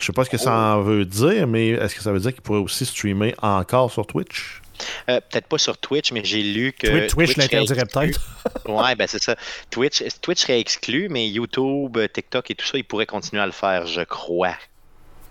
[0.00, 2.32] Je sais pas ce que ça en veut dire, mais est-ce que ça veut dire
[2.32, 4.61] qu'il pourrait aussi streamer encore sur Twitch?
[5.08, 6.86] Euh, peut-être pas sur Twitch, mais j'ai lu que.
[6.86, 8.20] Twitch, Twitch l'interdirait peut-être.
[8.68, 9.36] Ouais, ben c'est ça.
[9.70, 13.46] Twitch, Twitch serait exclu, mais YouTube, euh, TikTok et tout ça, ils pourraient continuer à
[13.46, 14.56] le faire, je crois.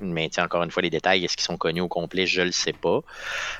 [0.03, 2.51] Mais tiens, encore une fois, les détails, est-ce qu'ils sont connus au complet, je le
[2.51, 3.01] sais pas.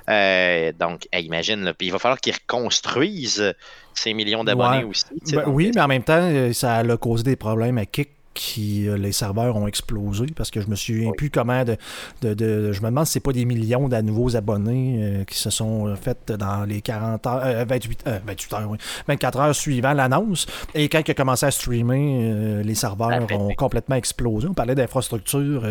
[0.10, 3.54] Euh, donc, hey, imagine, là, puis il va falloir qu'ils reconstruisent
[3.94, 4.84] ces millions d'abonnés Ouais.
[4.86, 5.06] aussi.
[5.32, 8.10] Ben donc, oui, mais en même temps, euh, ça a causé des problèmes à Kick
[8.34, 11.16] qui euh, les serveurs ont explosé parce que je me souviens Oui.
[11.18, 11.76] plus comment de,
[12.22, 15.38] de, de- je me demande si c'est pas des millions de nouveaux abonnés euh, qui
[15.38, 18.78] se sont euh, fait dans les 40 heures euh, 28, 28 heures oui,
[19.08, 20.46] 24 heures suivant l'annonce.
[20.74, 24.48] Et quand il a commencé à streamer les serveurs ont complètement explosé.
[24.48, 25.64] On parlait d'infrastructure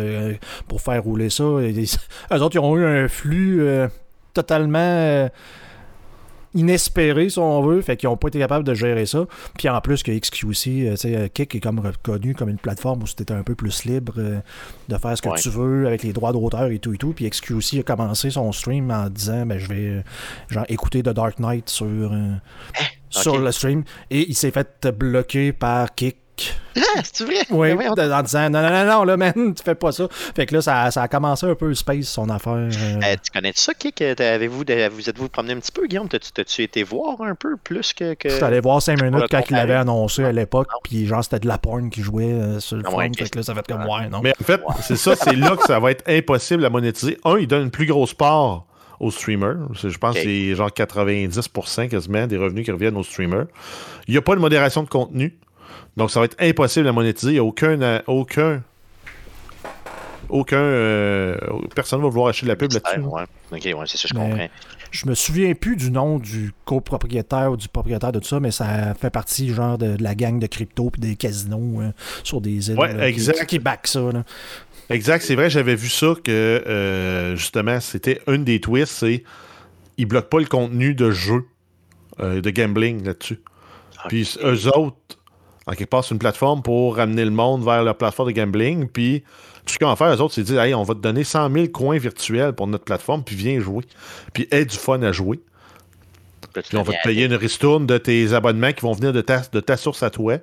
[0.67, 1.43] pour faire rouler ça.
[1.61, 1.73] Et
[2.33, 3.65] eux autres ils ont eu un flux
[4.33, 5.27] totalement
[6.53, 9.25] inespéré, si on veut, fait qu'ils n'ont pas été capables de gérer ça.
[9.57, 12.57] Puis en plus que XQC, euh, tu sais, euh, Kik est comme reconnu comme une
[12.57, 14.39] plateforme où c'était un peu plus libre euh,
[14.89, 15.39] de faire ce que Ouais.
[15.39, 17.13] tu veux avec les droits d'auteur et tout et tout.
[17.13, 20.01] Puis XQC a commencé son stream en disant ben, je vais euh,
[20.49, 22.33] genre écouter The Dark Knight sur, euh,
[23.09, 23.83] sur le stream.
[24.09, 25.93] Et il s'est fait bloquer par
[26.77, 27.35] Ah, c'est vrai?
[27.49, 28.13] Oui, Ben voyons.
[28.13, 30.07] en disant non, non, non, non, là, man, tu fais pas ça.
[30.09, 32.53] Fait que là, ça, ça a commencé un peu space, son affaire.
[32.53, 32.69] euh.
[33.03, 34.01] Euh, tu connais ça, Kik?
[34.01, 34.63] Avez-vous,
[34.95, 36.07] vous êtes-vous promené un petit peu, Guillaume?
[36.07, 38.13] T'as-tu été voir un peu plus que.
[38.13, 38.29] que...
[38.29, 40.33] Je suis allé voir 5 pour minutes le quand il l'avait annoncé à Non.
[40.33, 40.79] l'époque, Non.
[40.83, 43.29] puis genre c'était de la porn qui jouait euh, sur le Ah fond, ouais, fait
[43.29, 44.21] que là ça fait comme ouais, non.
[44.23, 47.17] Mais en fait, c'est ça, c'est là que ça va être impossible à monétiser.
[47.25, 48.65] Un, il donne une plus grosse part
[48.99, 49.57] aux streamers.
[49.73, 53.45] Je pense que c'est genre 90% quasiment des revenus qui reviennent aux streamers.
[54.07, 55.37] Il n'y a pas de modération de contenu.
[55.97, 57.31] Donc, ça va être impossible à monétiser.
[57.31, 57.81] Il n'y a aucun.
[57.81, 58.61] euh, aucun
[60.29, 60.57] aucun.
[60.57, 61.37] euh,
[61.75, 62.99] personne ne va vouloir acheter de la pub là-dessus.
[63.01, 63.23] Ouais.
[63.51, 64.47] Ok, ouais, c'est ça, je Mais- comprends.
[64.91, 68.51] Je me souviens plus du nom du copropriétaire ou du propriétaire de tout ça, mais
[68.51, 71.91] ça fait partie genre de, de la gang de crypto puis des casinos euh,
[72.25, 73.45] sur des îles Ouais, là, qui- exact.
[73.45, 74.01] qui, back ça.
[74.11, 74.23] Là.
[74.89, 79.23] Exact, c'est vrai, j'avais vu ça que euh, justement, c'était une des twists, c'est
[79.97, 81.45] ils bloquent pas le contenu de jeu,
[82.19, 83.39] euh, de gambling là-dessus.
[84.09, 84.97] Puis eux autres,
[85.67, 88.87] en quelque part, c'est une plateforme pour ramener le monde vers la plateforme de gambling.
[88.87, 89.23] Puis
[89.65, 91.51] tout ce qu'ils vont faire, eux autres, c'est dire hey, on va te donner 100
[91.51, 93.83] 000 coins virtuels pour notre plateforme, puis viens jouer.
[94.33, 95.39] Puis aie du fun à jouer.
[96.53, 99.41] Puis on va te payer une ristourne de tes abonnements qui vont venir de ta,
[99.51, 100.37] de ta source à toi.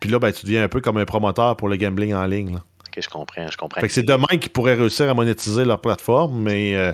[0.00, 2.54] Puis là, ben, tu deviens un peu comme un promoteur pour le gambling en ligne.
[2.54, 2.64] Là.
[2.86, 3.80] Ok, je comprends, je comprends.
[3.80, 6.92] Fait que c'est demain qu'ils pourraient réussir à monétiser leur plateforme, mais euh,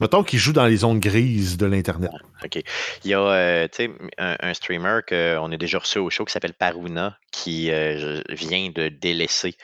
[0.00, 2.10] mettons qu'ils jouent dans les zones grises de l'Internet.
[2.44, 2.62] OK.
[3.04, 3.68] Il y a euh,
[4.18, 8.70] un, un streamer qu'on a déjà reçu au show qui s'appelle Paruna, qui euh, vient
[8.74, 9.54] de délaisser,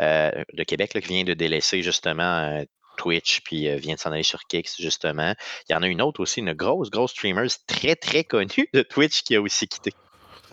[0.00, 2.64] euh, de Québec, là, qui vient de délaisser justement euh,
[2.96, 5.34] Twitch, puis euh, vient de s'en aller sur Kix, justement.
[5.68, 8.82] Il y en a une autre aussi, une grosse, grosse streamer très, très connue de
[8.82, 9.92] Twitch qui a aussi quitté.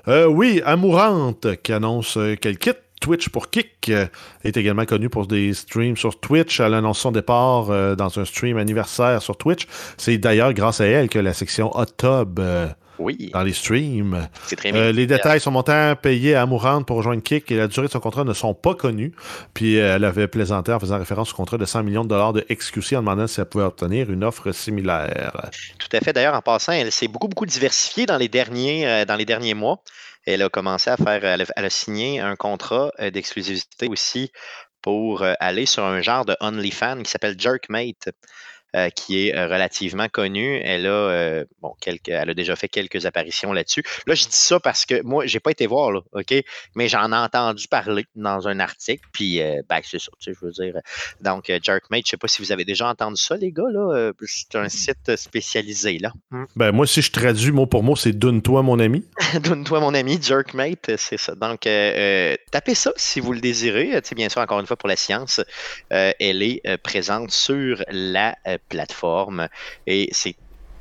[0.07, 4.05] Euh, oui, Amourante, qui annonce euh, qu'elle quitte Twitch pour Kick, euh,
[4.45, 6.61] est également connue pour des streams sur Twitch.
[6.61, 9.67] Elle annonce son départ euh, dans un stream anniversaire sur Twitch.
[9.97, 12.67] C'est d'ailleurs grâce à elle que la section Hot Tub euh,
[12.99, 14.29] Oui, dans les streams.
[14.55, 17.91] très les détails, son montant payé à Amourante pour rejoindre Kick et la durée de
[17.91, 19.13] son contrat ne sont pas connus.
[19.55, 22.45] Puis elle avait plaisanté en faisant référence au contrat de 100 millions de dollars de
[22.51, 25.49] XQC en demandant si elle pouvait obtenir une offre similaire.
[25.79, 26.13] Tout à fait.
[26.13, 29.81] D'ailleurs, en passant, elle s'est beaucoup, beaucoup diversifiée dans les derniers, dans les derniers mois.
[30.25, 34.31] Elle a commencé à faire, elle a, signé un contrat euh, d'exclusivité aussi
[34.81, 38.09] pour euh, aller sur un genre de OnlyFans qui s'appelle Jerkmate,
[38.73, 40.61] euh, qui est euh, relativement connu.
[40.63, 43.83] Elle a, euh, bon, quelques, elle a déjà fait quelques apparitions là-dessus.
[44.07, 46.33] Là, je dis ça parce que moi, j'ai pas été voir, là, OK?
[46.75, 50.39] Mais j'en ai entendu parler dans un article, puis euh, ben, c'est ça, tu sais,
[50.39, 50.79] je veux dire.
[51.19, 54.11] Donc, Jerkmate, je sais pas si vous avez déjà entendu ça, les gars, là.
[54.25, 56.13] C'est un site spécialisé, là.
[56.55, 59.03] Ben, moi, si je traduis mot pour mot, c'est Donne-toi, mon ami.
[59.43, 61.35] Donne-toi mon ami, Jerkmate, c'est ça.
[61.35, 61.61] Donc,
[62.51, 64.01] tapez ça si vous le désirez.
[64.01, 65.41] Tu sais, bien sûr, encore une fois, pour la science,
[65.89, 68.37] elle est présente sur la
[68.69, 69.47] plateforme.
[69.87, 70.35] Et c'est,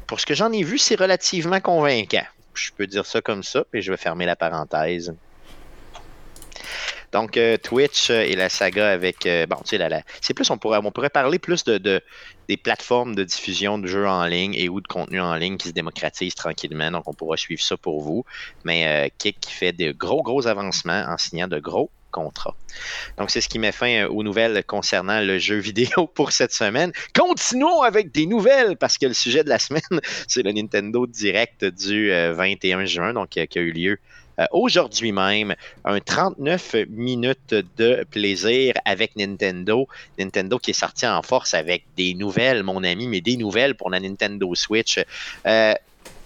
[0.06, 2.24] pour ce que j'en ai vu, c'est relativement convaincant.
[2.54, 5.14] Je peux dire ça comme ça, puis je vais fermer la parenthèse.
[7.12, 9.26] Donc, euh, Twitch euh, et la saga avec.
[9.26, 12.00] euh, bon, tu sais, la- c'est plus, on pourrait, on pourrait parler plus de, de-
[12.48, 15.68] des plateformes de diffusion de jeux en ligne et ou de contenu en ligne qui
[15.68, 16.92] se démocratisent tranquillement.
[16.92, 18.24] Donc, on pourra suivre ça pour vous.
[18.64, 22.54] Mais euh, Kik fait de gros, gros avancements en signant de gros contrats.
[23.18, 26.52] Donc, c'est ce qui met fin euh, aux nouvelles concernant le jeu vidéo pour cette
[26.52, 26.92] semaine.
[27.14, 29.82] Continuons avec des nouvelles parce que le sujet de la semaine,
[30.28, 33.98] c'est le Nintendo Direct du euh, 21 juin, donc euh, qui a eu lieu
[34.40, 35.54] euh, aujourd'hui même.
[35.84, 39.86] Un 39 minutes de plaisir avec Nintendo.
[40.18, 43.90] Nintendo qui est sorti en force avec des nouvelles, mon ami, mais des nouvelles pour
[43.90, 44.98] la Nintendo Switch.
[45.46, 45.74] Euh,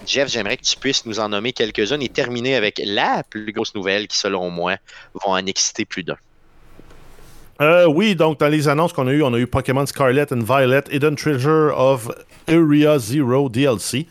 [0.07, 3.75] Jeff, j'aimerais que tu puisses nous en nommer quelques-unes et terminer avec la plus grosse
[3.75, 4.77] nouvelle qui, selon moi,
[5.15, 6.17] vont en exciter plus d'un.
[7.61, 10.43] Euh, oui, donc dans les annonces qu'on a eues, on a eu Pokémon Scarlet and
[10.43, 12.11] Violet, Hidden Treasure of
[12.49, 14.07] Area Zero DLC.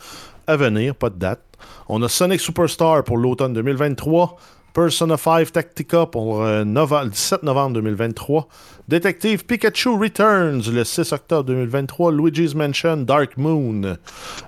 [0.48, 1.42] À venir, pas de date.
[1.90, 4.38] On a Sonic Superstar pour l'automne 2023.
[4.74, 8.48] Persona 5 Tactica pour euh, le 17 novembre 2023.
[8.88, 12.12] Detective Pikachu Returns le 6 octobre 2023.
[12.12, 13.98] Luigi's Mansion Dark Moon.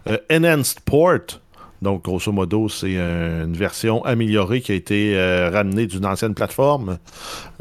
[0.08, 1.40] Euh, Enhanced Port.
[1.82, 6.34] Donc, grosso modo, c'est euh, une version améliorée qui a été euh, ramenée d'une ancienne
[6.34, 6.98] plateforme.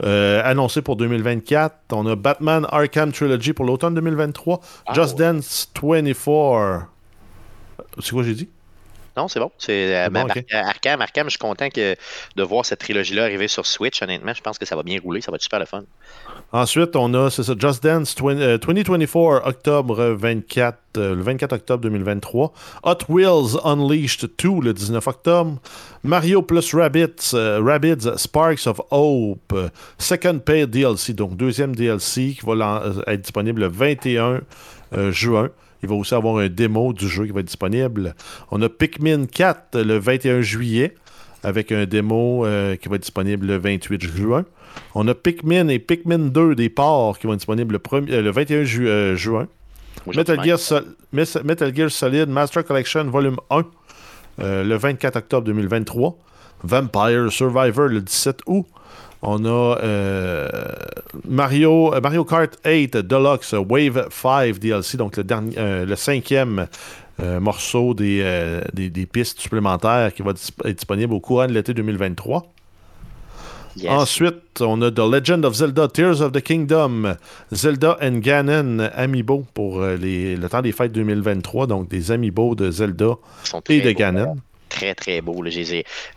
[0.02, 1.76] Euh, annoncé pour 2024.
[1.92, 4.60] On a Batman Arkham Trilogy pour l'automne 2023.
[4.86, 5.32] Ah, Just ouais.
[5.32, 6.86] Dance 24.
[8.00, 8.48] C'est quoi j'ai dit?
[9.16, 9.50] Non, c'est bon.
[9.58, 10.26] C'est euh, bon.
[10.52, 11.00] Arkham.
[11.00, 11.94] Arkham, je suis content que,
[12.36, 14.02] de voir cette trilogie-là arriver sur Switch.
[14.02, 15.20] Honnêtement, je pense que ça va bien rouler.
[15.20, 15.84] Ça va être super le fun.
[16.52, 21.52] Ensuite, on a, c'est ça, Just Dance 20, euh, 2024, octobre 24, euh, le 24
[21.52, 22.52] octobre 2023.
[22.82, 25.58] Hot Wheels Unleashed 2, le 19 octobre.
[26.02, 29.54] Mario plus Rabbids, Rabbids Sparks of Hope,
[29.98, 34.40] Second Paid DLC, donc deuxième DLC qui va être disponible le 21
[34.96, 35.50] euh, juin.
[35.84, 38.14] Il va aussi avoir un démo du jeu qui va être disponible.
[38.50, 40.94] On a Pikmin 4 le 21 juillet
[41.42, 44.44] avec un démo euh, qui va être disponible le 28 juin.
[44.94, 48.22] On a Pikmin et Pikmin 2 des ports qui vont être disponibles le, premier- euh,
[48.22, 49.46] le 21 ju- euh, juin.
[50.16, 50.58] Metal Gear,
[51.44, 53.62] Metal Gear Solid Master Collection Volume 1
[54.40, 56.16] euh, le 24 octobre 2023.
[56.62, 58.66] Vampire Survivor le 17 août.
[59.26, 60.48] On a euh,
[61.26, 66.66] Mario, euh, Mario Kart 8 Deluxe Wave 5 DLC, donc le, dernier, euh, le cinquième
[67.22, 71.72] euh, morceau des, des, des pistes supplémentaires qui va être disponible au courant de l'été
[71.74, 72.44] 2023.
[73.76, 73.90] Yes.
[73.90, 77.14] Ensuite, on a The Legend of Zelda Tears of the Kingdom,
[77.52, 82.70] Zelda and Ganon Amiibo pour les- le temps des fêtes 2023, donc des Amiibo de
[82.70, 83.14] Zelda
[83.68, 83.90] et de.
[83.98, 84.36] Ganon.
[84.74, 85.40] Très, très beaux.
[85.40, 85.50] Là.
[85.50, 85.64] Je ne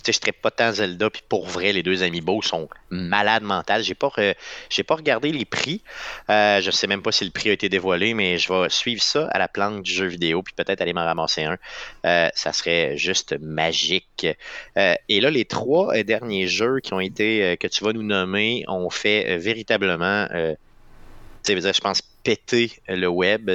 [0.08, 3.84] je pas tant Zelda, puis pour vrai, les deux amis beaux sont malades mentales.
[3.84, 4.12] J'ai pas,
[4.70, 5.82] j'ai pas regardé les prix.
[6.30, 9.04] Euh, je sais même pas si le prix a été dévoilé, mais je vais suivre
[9.04, 11.58] ça à la planque du jeu vidéo, puis peut-être aller m'en ramasser un.
[12.06, 14.26] Euh, ça serait juste magique.
[14.78, 18.64] Euh, et là, les trois derniers jeux qui ont été, que tu vas nous nommer,
[18.68, 20.28] ont fait véritablement,
[21.48, 23.52] je pense, péter le web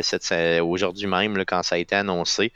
[0.62, 2.52] aujourd'hui même, quand ça a été annoncé.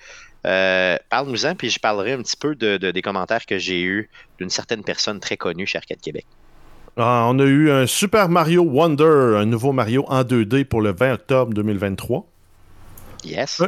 [0.47, 4.85] Parle-nous-en, puis je parlerai un petit peu de, des commentaires que j'ai eus d'une certaine
[4.85, 6.27] personne très connue chez Arcade Québec.
[6.99, 10.95] Ah, on a eu un Super Mario Wonder, un nouveau Mario en 2D pour le
[10.95, 12.27] 20 octobre 2023.
[13.25, 13.63] Yes.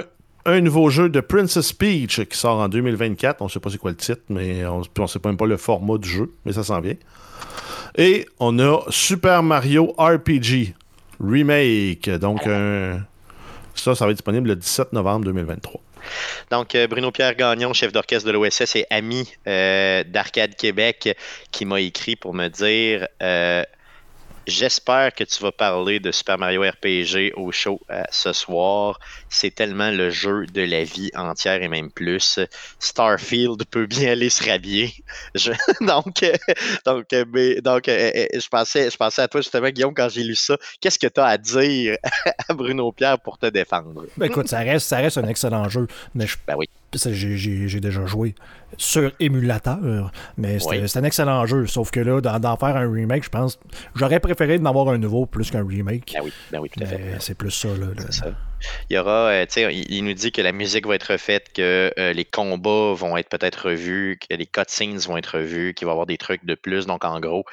[0.46, 3.42] Un, nouveau jeu de Princess Peach qui sort en 2024.
[3.42, 5.58] On ne sait pas c'est quoi le titre, mais on ne sait même pas le
[5.58, 6.94] format du jeu, mais ça s'en vient.
[7.98, 10.74] Et on a Super Mario RPG
[11.20, 12.08] Remake.
[12.08, 12.40] Donc,
[13.74, 15.82] ça, ça va être disponible le 17 novembre 2023.
[16.50, 21.16] Donc, euh, Bruno Pierre Gagnon, chef d'orchestre de l'OSS et ami euh, d'Arcade Québec,
[21.50, 23.62] qui m'a écrit pour me dire euh,
[24.48, 28.98] J'espère que tu vas parler de Super Mario RPG au show euh, ce soir.
[29.28, 32.40] C'est tellement le jeu de la vie entière et même plus.
[32.78, 34.94] Starfield peut bien aller se rhabiller.
[35.82, 36.32] donc, euh,
[36.86, 40.56] donc, euh, donc je, pensais, je pensais à toi justement, Guillaume, quand j'ai lu ça.
[40.80, 41.98] Qu'est-ce que tu as à dire
[42.48, 44.06] à Bruno Pierre pour te défendre?
[44.16, 45.86] Ben, écoute, ça reste, ça reste un excellent jeu.
[46.14, 46.70] Mais je, ben oui.
[46.94, 48.34] J'ai déjà joué
[48.76, 51.66] sur émulateur, mais c'est un excellent jeu.
[51.66, 53.58] Sauf que là, d'en faire un remake, je pense,
[53.94, 56.12] j'aurais préféré d'en avoir un nouveau plus qu'un remake.
[56.14, 57.16] Ben oui, ben oui, tout à fait.
[57.20, 57.86] C'est plus ça, là.
[58.90, 62.12] Il y aura, euh, il, nous dit que la musique va être refaite, que euh,
[62.12, 65.94] les combats vont être peut-être revus, que les cutscenes vont être revus, qu'il va y
[65.94, 66.86] avoir des trucs de plus.
[66.86, 67.44] Donc, en gros,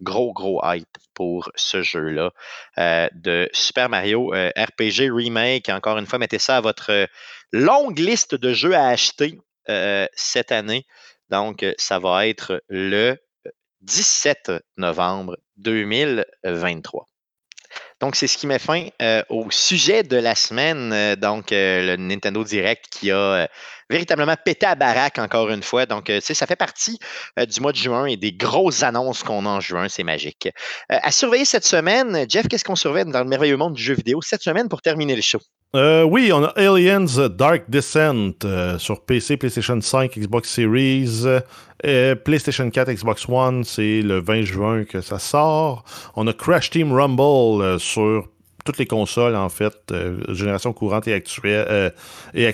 [0.00, 2.30] gros, gros hype pour ce jeu-là
[2.78, 5.68] euh, de Super Mario RPG Remake.
[5.68, 7.08] Encore une fois, mettez ça à votre
[7.52, 10.86] longue liste de jeux à acheter cette année.
[11.30, 13.16] Donc, ça va être le
[13.82, 17.06] 17 novembre 2023.
[18.00, 20.92] Donc, c'est ce qui met fin euh, au sujet de la semaine.
[20.92, 23.48] Euh, donc, euh, le Nintendo Direct qui a
[23.88, 25.86] véritablement pété à baraque encore une fois.
[25.86, 26.98] Donc, tu ça fait partie
[27.48, 29.88] du mois de juin et des grosses annonces qu'on a en juin.
[29.88, 30.48] C'est magique.
[30.88, 34.20] à surveiller cette semaine, Jeff, qu'est-ce qu'on surveille dans le merveilleux monde du jeu vidéo
[34.22, 35.40] cette semaine pour terminer le show?
[35.74, 38.32] Oui, on a Aliens Dark Descent
[38.78, 41.26] sur PC, PlayStation 5, Xbox Series,
[41.84, 45.84] euh, PlayStation 4, Xbox One, c'est le 20 juin que ça sort.
[46.14, 48.28] On a Crash Team Rumble euh, sur
[48.64, 51.92] toutes les consoles, en fait, euh, génération courante et actuelle,
[52.32, 52.48] et,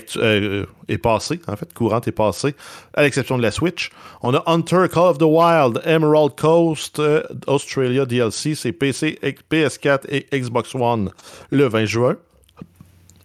[0.87, 2.55] et, passée, en fait, courante et passée,
[2.95, 3.91] à l'exception de la Switch.
[4.23, 6.99] On a Hunter, Call of the Wild, Emerald Coast,
[7.45, 9.19] Australia DLC, c'est PC,
[9.51, 11.11] PS4 et Xbox One
[11.51, 12.17] le 20 juin.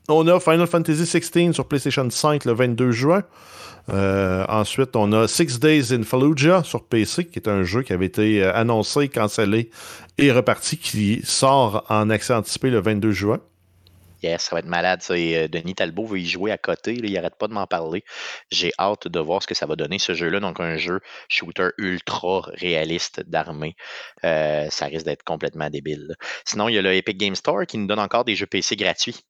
[0.08, 3.22] On a Final Fantasy XVI sur PlayStation 5 le 22 juin.
[3.88, 7.94] Euh, ensuite, on a Six Days in Fallujah sur PC, qui est un jeu qui
[7.94, 9.70] avait été euh, annoncé, cancellé
[10.18, 13.40] et reparti, qui sort en accès anticipé le 22 juin.
[14.22, 15.00] Yes, ça va être malade.
[15.00, 15.14] Ça.
[15.14, 16.92] Euh, Denis Talbot veut y jouer à côté.
[16.92, 18.04] il n'arrête pas de m'en parler.
[18.50, 20.38] J'ai hâte de voir ce que ça va donner, ce jeu-là.
[20.38, 23.74] Donc, un jeu shooter ultra réaliste d'armée.
[24.22, 26.14] ça risque d'être complètement débile.
[26.44, 28.76] Sinon, il y a le Epic Game Store qui nous donne encore des jeux PC
[28.76, 29.24] gratuits.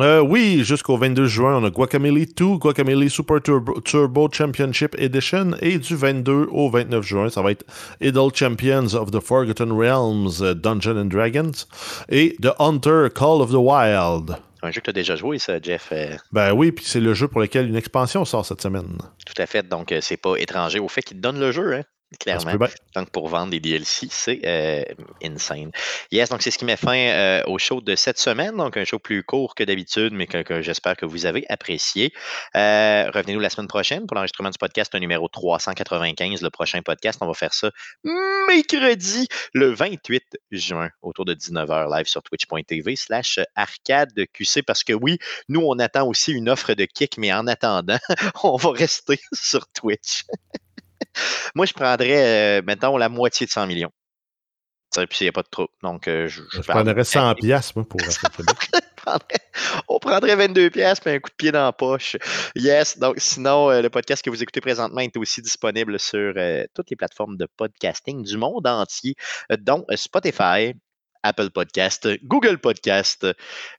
[0.00, 5.52] Euh, oui, jusqu'au 22 juin, on a Guacamole 2, Guacamole Super Turbo, Championship Edition.
[5.60, 7.64] Et du 22 au 29 juin, ça va être
[8.00, 11.66] Idle Champions of the Forgotten Realms, euh, Dungeons and Dragons.
[12.08, 14.36] Et The Hunter Call of the Wild.
[14.62, 15.88] Un jeu que tu as déjà joué, ça, Jeff.
[15.92, 16.16] Euh.
[16.32, 18.98] Ben oui, puis c'est le jeu pour lequel une expansion sort cette semaine.
[19.26, 19.66] Tout à fait.
[19.66, 21.74] Donc, c'est pas étranger au fait qu'il te donne le jeu.
[21.74, 21.82] Hein?
[22.18, 22.66] Clairement.
[22.94, 24.82] Donc, pour vendre des DLC, c'est euh,
[25.22, 25.70] insane.
[26.10, 28.56] Yes, donc c'est ce qui met fin euh, au show de cette semaine.
[28.56, 32.14] Donc, un show plus court que d'habitude, mais que, j'espère que vous avez apprécié.
[32.56, 37.18] Euh, revenez-nous la semaine prochaine pour l'enregistrement du podcast numéro 395, le prochain podcast.
[37.20, 37.70] On va faire ça
[38.48, 44.62] mercredi, le 28 juin, autour de 19h, live sur twitch.tv slash arcade QC.
[44.62, 45.18] Parce que oui,
[45.50, 47.98] nous, on attend aussi une offre de kick, mais en attendant,
[48.42, 50.24] on va rester sur Twitch.
[51.54, 53.92] Moi, je prendrais, euh, maintenant, la moitié de 100 millions.
[54.94, 55.72] Puis il n'y a pas de trouble.
[55.82, 58.00] Donc, euh, je, je, prendrais 100 pièces moi, pour
[59.88, 62.16] On prendrait 22 pièces puis un coup de pied dans la poche.
[62.56, 62.98] Yes.
[62.98, 66.34] Donc, sinon, euh, le podcast que vous écoutez présentement est aussi disponible sur
[66.74, 69.14] toutes les plateformes de podcasting du monde entier,
[69.60, 70.74] dont Spotify,
[71.22, 73.26] Apple Podcast, Google Podcast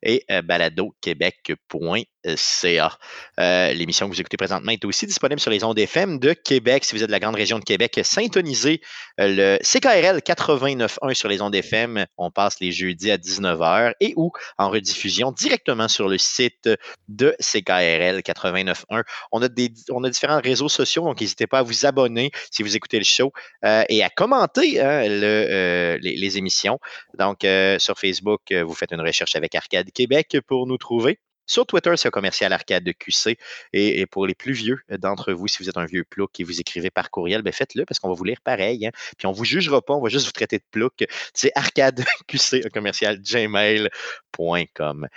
[0.03, 2.03] et baladoquebec.com.
[2.35, 2.97] CA.
[3.39, 6.83] Euh, l'émission que vous écoutez présentement est aussi disponible sur les ondes FM de Québec.
[6.83, 8.81] Si vous êtes de la grande région de Québec, syntonisez
[9.19, 12.05] euh, le CKRL 89.1 sur les ondes FM.
[12.17, 16.69] On passe les jeudis à 19h et ou en rediffusion directement sur le site
[17.07, 19.03] de CKRL 89.1.
[19.31, 19.47] On a,
[19.91, 23.05] on a différents réseaux sociaux, donc n'hésitez pas à vous abonner si vous écoutez le
[23.05, 23.31] show
[23.63, 26.79] euh, et à commenter hein, le, les, les, émissions.
[27.17, 27.45] Donc,
[27.79, 31.19] sur Facebook, vous faites une recherche avec Arcade Québec pour nous trouver.
[31.49, 33.39] Sur Twitter, c'est commercial arcade de QC.
[33.73, 36.59] Et, pour les plus vieux d'entre vous, si vous êtes un vieux plouc et vous
[36.59, 38.85] écrivez par courriel, ben faites-le parce qu'on va vous lire pareil.
[38.85, 38.91] Hein.
[39.17, 41.05] Puis on ne vous jugera pas, on va juste vous traiter de plouc.
[41.33, 45.07] C'est arcade QC, commercial gmail.com.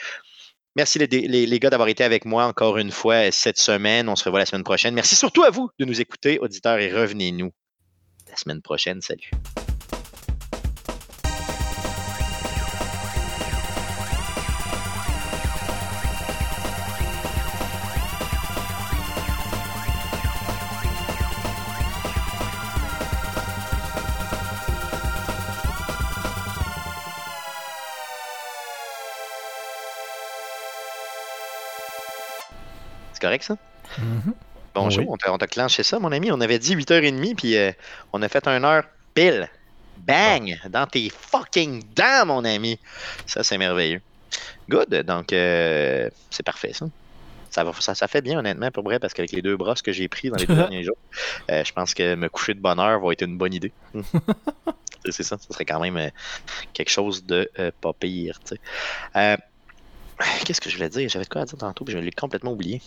[0.74, 4.08] Merci les, les, gars d'avoir été avec moi encore une fois cette semaine.
[4.08, 4.94] On se revoit la semaine prochaine.
[4.94, 7.52] Merci surtout à vous de nous écouter, auditeurs, et revenez-nous
[8.30, 9.02] la semaine prochaine.
[9.02, 9.30] Salut.
[33.32, 33.56] Correct, ça?
[33.98, 34.32] Mm-hmm.
[34.74, 36.30] Bonjour, on t'a clenché ça, mon ami.
[36.32, 37.72] On avait dit 8h30, puis euh,
[38.12, 39.48] on a fait un heure pile.
[39.98, 40.58] Bang!
[40.68, 42.78] Dans tes fucking dents, mon ami.
[43.26, 44.00] Ça, c'est merveilleux.
[44.68, 45.04] Good.
[45.06, 46.86] Donc, euh, c'est parfait, ça.
[47.50, 49.92] Ça, va, ça, ça, fait bien, honnêtement, pour vrai, parce qu'avec les deux brosses que
[49.92, 50.96] j'ai pris dans les deux derniers jours,
[51.50, 53.72] euh, je pense que me coucher de bonne heure va être une bonne idée.
[55.10, 55.36] c'est ça.
[55.38, 56.10] Ce serait quand même
[56.72, 58.40] quelque chose de pas pire.
[58.40, 58.56] Tu
[59.14, 59.38] sais.
[60.44, 61.08] Qu'est-ce que je voulais dire?
[61.08, 62.80] J'avais quoi à dire tantôt, puis je l'ai complètement oublié.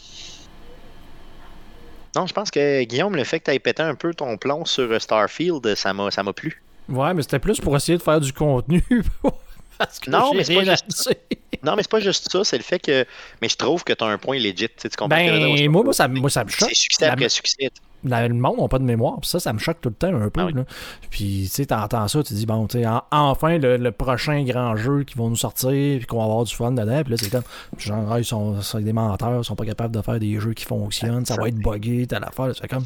[2.15, 4.65] Non, je pense que Guillaume, le fait que tu aies pété un peu ton plomb
[4.65, 6.61] sur Starfield, ça m'a, ça m'a plu.
[6.88, 8.83] Ouais, mais c'était plus pour essayer de faire du contenu.
[10.07, 11.17] non, mais c'est pas juste...
[11.63, 13.05] non, mais c'est pas juste ça, c'est le fait que.
[13.41, 14.69] Mais je trouve que tu as un point legit.
[14.69, 16.69] Tu comprends ben, moi, moi, ça, moi, ça me choque.
[16.69, 17.69] C'est succès après succès
[18.05, 19.19] le monde n'a pas de mémoire.
[19.19, 20.41] Puis ça, ça me choque tout le temps un peu.
[20.41, 20.63] Ah
[21.09, 25.03] puis, tu sais, t'entends ça, tu dis, bon, tu sais, enfin, le, prochain grand jeu
[25.03, 27.01] qui vont nous sortir, puis qu'on va avoir du fun dedans.
[27.01, 27.43] Puis là, c'est comme,
[27.77, 30.65] genre, ah, ils sont, des menteurs, ils sont pas capables de faire des jeux qui
[30.65, 32.51] fonctionnent, ça va être buggé, t'as l'affaire.
[32.59, 32.85] C'est comme.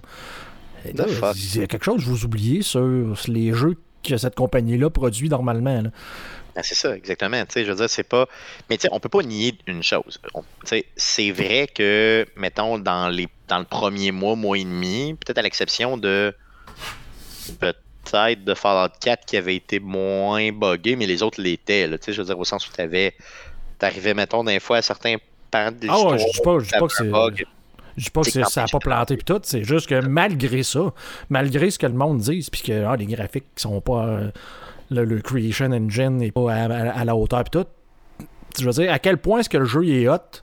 [0.85, 5.27] Il y a quelque chose que vous oubliez sur les jeux que cette compagnie-là produit
[5.27, 5.83] normalement.
[6.55, 7.43] Ben, c'est ça, exactement.
[7.55, 8.27] je veux dire, c'est pas.
[8.69, 10.19] Mais tu sais, on peut pas nier une chose.
[10.95, 15.41] C'est vrai que, mettons, dans, les, dans le premier mois, mois et demi, peut-être à
[15.41, 16.33] l'exception de.
[17.59, 21.89] Peut-être de Fallout 4 qui avait été moins buggé, mais les autres l'étaient.
[22.07, 23.15] Je veux dire, au sens où tu avais.
[23.77, 25.15] T'arrivais, mettons, des fois à certains
[25.51, 26.13] pans de l'histoire.
[26.13, 27.45] Ah je dis pas, je pas que c'est.
[27.97, 30.93] Je dis pas que ça n'a pas planté puis tout, c'est juste que malgré ça,
[31.29, 34.05] malgré ce que le monde dit, puis que ah, les graphiques sont pas.
[34.05, 34.31] Euh,
[34.89, 37.67] le, Creation Engine n'est pas à, la hauteur puis tout.
[38.57, 40.41] Je veux dire, à quel point est-ce que le jeu est hot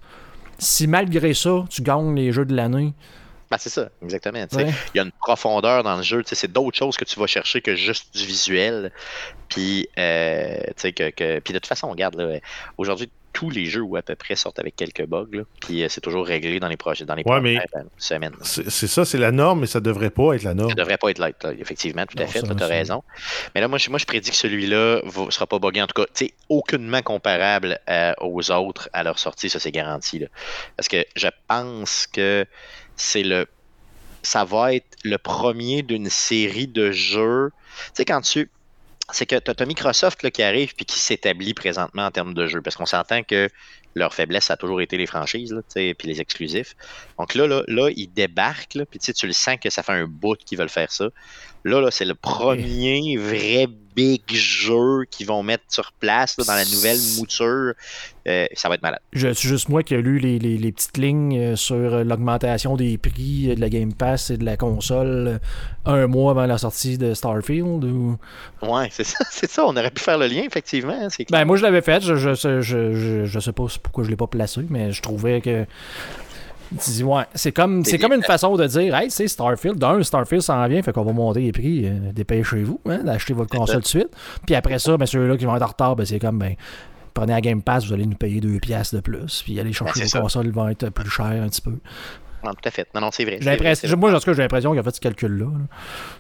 [0.59, 2.95] si malgré ça, tu gagnes les jeux de l'année?
[3.51, 4.45] Ben, c'est ça, exactement.
[4.55, 6.23] Il y a une profondeur dans le jeu.
[6.27, 8.91] C'est d'autres choses que tu vas chercher que juste du visuel.
[9.49, 12.41] Puis, euh, que, que, puis de toute façon, regarde,
[12.77, 15.45] aujourd'hui, tous les jeux ou à peu près sortent avec quelques bugs.
[15.61, 17.59] puis euh, c'est toujours réglé dans les projets, dans les ouais,
[17.99, 18.35] semaines.
[18.41, 20.71] C'est ça, c'est la norme, mais ça devrait pas être la norme.
[20.71, 21.29] Ça devrait pas être là,
[21.59, 23.05] effectivement, tout à fait, tu as raison.
[23.55, 26.03] Mais là, moi, je, moi, je prédis que celui-là ne sera pas buggé, en tout
[26.03, 30.19] cas, tu aucunement comparable euh, aux autres à leur sortie, ça c'est garanti.
[30.19, 30.29] Là.
[30.79, 32.47] Parce que je pense que
[32.97, 33.47] c'est le.
[34.23, 37.51] Ça va être le premier d'une série de jeux.
[37.89, 38.49] Tu sais, quand tu
[39.13, 42.61] c'est que tu as, Microsoft qui arrive puis qui s'établit présentement en termes de jeu.
[42.61, 43.49] Parce qu'on s'entend que
[43.95, 46.75] leur faiblesse a toujours été les franchises là, puis les exclusifs.
[47.19, 50.37] Donc là, là, là ils débarquent, puis tu le sens que ça fait un bout
[50.37, 51.09] qu'ils veulent faire ça.
[51.67, 56.65] Là, là c'est le premier vrai big jeu qu'ils vont mettre sur place dans la
[56.67, 57.73] nouvelle mouture.
[58.29, 59.01] Euh, ça va être malade.
[59.13, 62.77] Je suis juste moi qui ai lu les, les, petites lignes euh, sur euh, l'augmentation
[62.77, 65.41] des prix de la Game Pass et de la console
[65.87, 67.85] un mois avant la sortie de Starfield.
[67.85, 68.19] Ou...
[68.63, 69.65] Ouais, c'est ça, c'est ça.
[69.65, 70.99] On aurait pu faire le lien, effectivement.
[71.01, 72.03] Hein, ben, moi, je l'avais fait.
[72.03, 75.65] Je, je, je, je, sais pas pourquoi je l'ai pas placé, mais je trouvais que
[77.05, 79.79] Ouais, c'est comme, c'est comme une façon de dire Hey, c'est Starfield.
[79.79, 81.87] D'un, Starfield s'en vient, fait qu'on va monter les prix.
[81.87, 84.09] Euh, dépêchez-vous hein, d'acheter votre console tout de suite.
[84.45, 86.55] Puis après ça, ben, ceux-là qui vont être en retard, ben, c'est comme ben,
[87.15, 89.43] prenez la Game Pass, vous allez nous payer deux piastres de plus.
[89.43, 91.75] Puis aller chercher ben, vos consoles vont être plus chères un petit peu.
[92.45, 92.87] Non, tout à fait.
[92.95, 93.39] Non, non, c'est vrai.
[93.97, 95.47] moi, en tout cas, j'ai l'impression qu'ils ont fait ce calcul-là.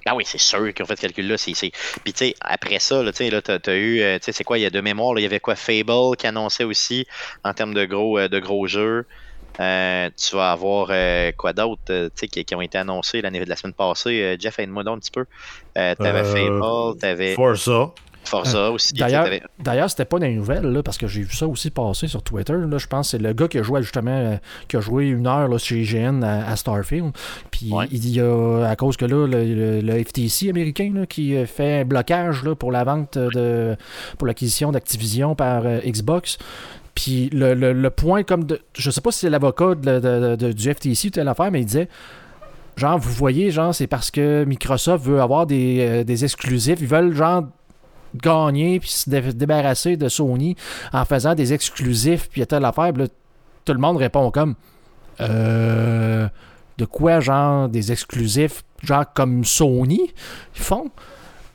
[0.06, 1.36] Ah oui, c'est sûr qu'ils ont fait ce calcul-là.
[1.36, 1.72] Puis, tu
[2.14, 4.82] sais, après ça, tu as, eu, euh, tu sais, c'est quoi, il y a deux
[4.82, 7.06] mémoires, il y avait quoi, Fable qui annonçait aussi
[7.44, 9.06] en termes de gros, euh, de gros jeux.
[9.60, 13.48] Euh, tu vas avoir euh, quoi d'autre euh, qui, qui, ont été annoncés l'année de
[13.48, 14.36] la semaine passée.
[14.38, 15.24] Jeff, aide-moi donc un petit peu.
[15.74, 17.34] tu avais Fable, tu avais.
[17.34, 17.90] Forza.
[18.24, 18.92] Forza aussi.
[18.92, 21.70] D'ailleurs, t'avais- d'ailleurs, c'était pas dans les nouvelles, là, parce que j'ai vu ça aussi
[21.70, 22.54] passer sur Twitter.
[22.54, 24.36] Là, je pense que c'est le gars qui a joué justement, euh,
[24.66, 27.12] qui a joué une heure là, chez IGN à, à Starfield.
[27.52, 27.86] Puis Ouais.
[27.92, 31.82] il y a, à cause que là, le, le- le FTC américain là, qui fait
[31.82, 33.76] un blocage là, pour la vente de.
[34.18, 36.36] pour l'acquisition d'Activision par euh, Xbox.
[36.96, 38.60] Puis le, le- le point comme de.
[38.76, 41.66] Je sais pas si c'est l'avocat de- de- du FTC ou telle affaire, mais il
[41.66, 41.88] disait.
[42.76, 46.78] Genre, vous voyez, genre, c'est parce que Microsoft veut avoir des, euh, des exclusifs.
[46.80, 47.44] Ils veulent, genre,
[48.22, 50.56] gagner puis se dé- débarrasser de Sony
[50.92, 52.92] en faisant des exclusifs puis telle affaire.
[52.92, 53.08] Puis là,
[53.64, 54.54] tout le monde répond comme
[55.20, 56.28] euh,
[56.78, 60.12] de quoi genre des exclusifs genre comme Sony
[60.54, 60.90] ils font?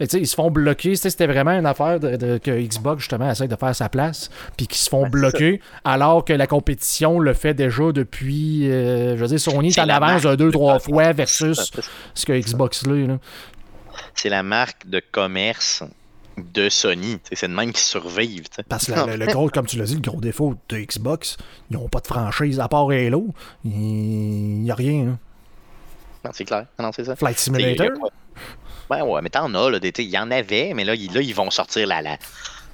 [0.02, 0.96] Mais tu sais, ils se font bloquer.
[0.96, 4.32] C'était vraiment une affaire de, de- que Xbox, justement, essaie de faire sa place.
[4.58, 8.68] Puis qu'ils se font Ouais, bloquer alors que la compétition le fait déjà depuis.
[8.72, 11.72] euh, je veux dire, Sony est en avance marque deux, de trois fois versus
[12.16, 12.96] ce que Xbox là.
[13.08, 13.18] là.
[14.16, 15.84] C'est la marque de commerce
[16.38, 17.20] de Sony.
[17.32, 18.46] C'est de même qui survivent.
[18.68, 21.38] Parce que le, gros, comme tu l'as dit, le gros défaut de Xbox,
[21.70, 23.28] ils n'ont pas de franchise à part Halo.
[23.64, 23.72] Il
[24.64, 25.10] n'y a rien.
[25.10, 25.20] hein.
[26.26, 26.66] Non, c'est clair.
[26.80, 27.16] Non, c'est ça.
[27.16, 27.88] Flight Simulator?
[28.98, 29.80] Pas- Ouais, ouais, mais t'en as, là.
[29.82, 32.24] Il y en avait, mais là, ils, là, ils vont sortir la, la, tu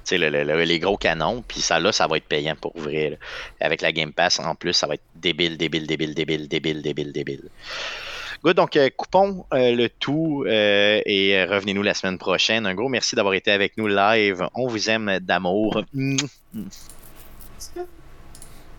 [0.04, 2.74] sais, le- le- le- les gros canons, puis ça, là, ça va être payant pour
[2.78, 3.16] là.
[3.60, 7.12] Avec la Game Pass, en plus, ça va être débile, débile, débile, débile, débile, débile,
[7.12, 7.50] débile.
[8.44, 12.68] Good, donc euh, coupons euh, le tout euh, et euh, revenez-nous la semaine prochaine.
[12.68, 14.48] Un gros merci d'avoir été avec nous live.
[14.54, 15.82] On vous aime d'amour.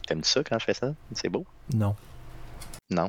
[0.06, 0.94] T'aimes ça quand je fais ça?
[1.12, 1.44] C'est beau?
[1.74, 1.96] Non.
[2.90, 3.08] Non.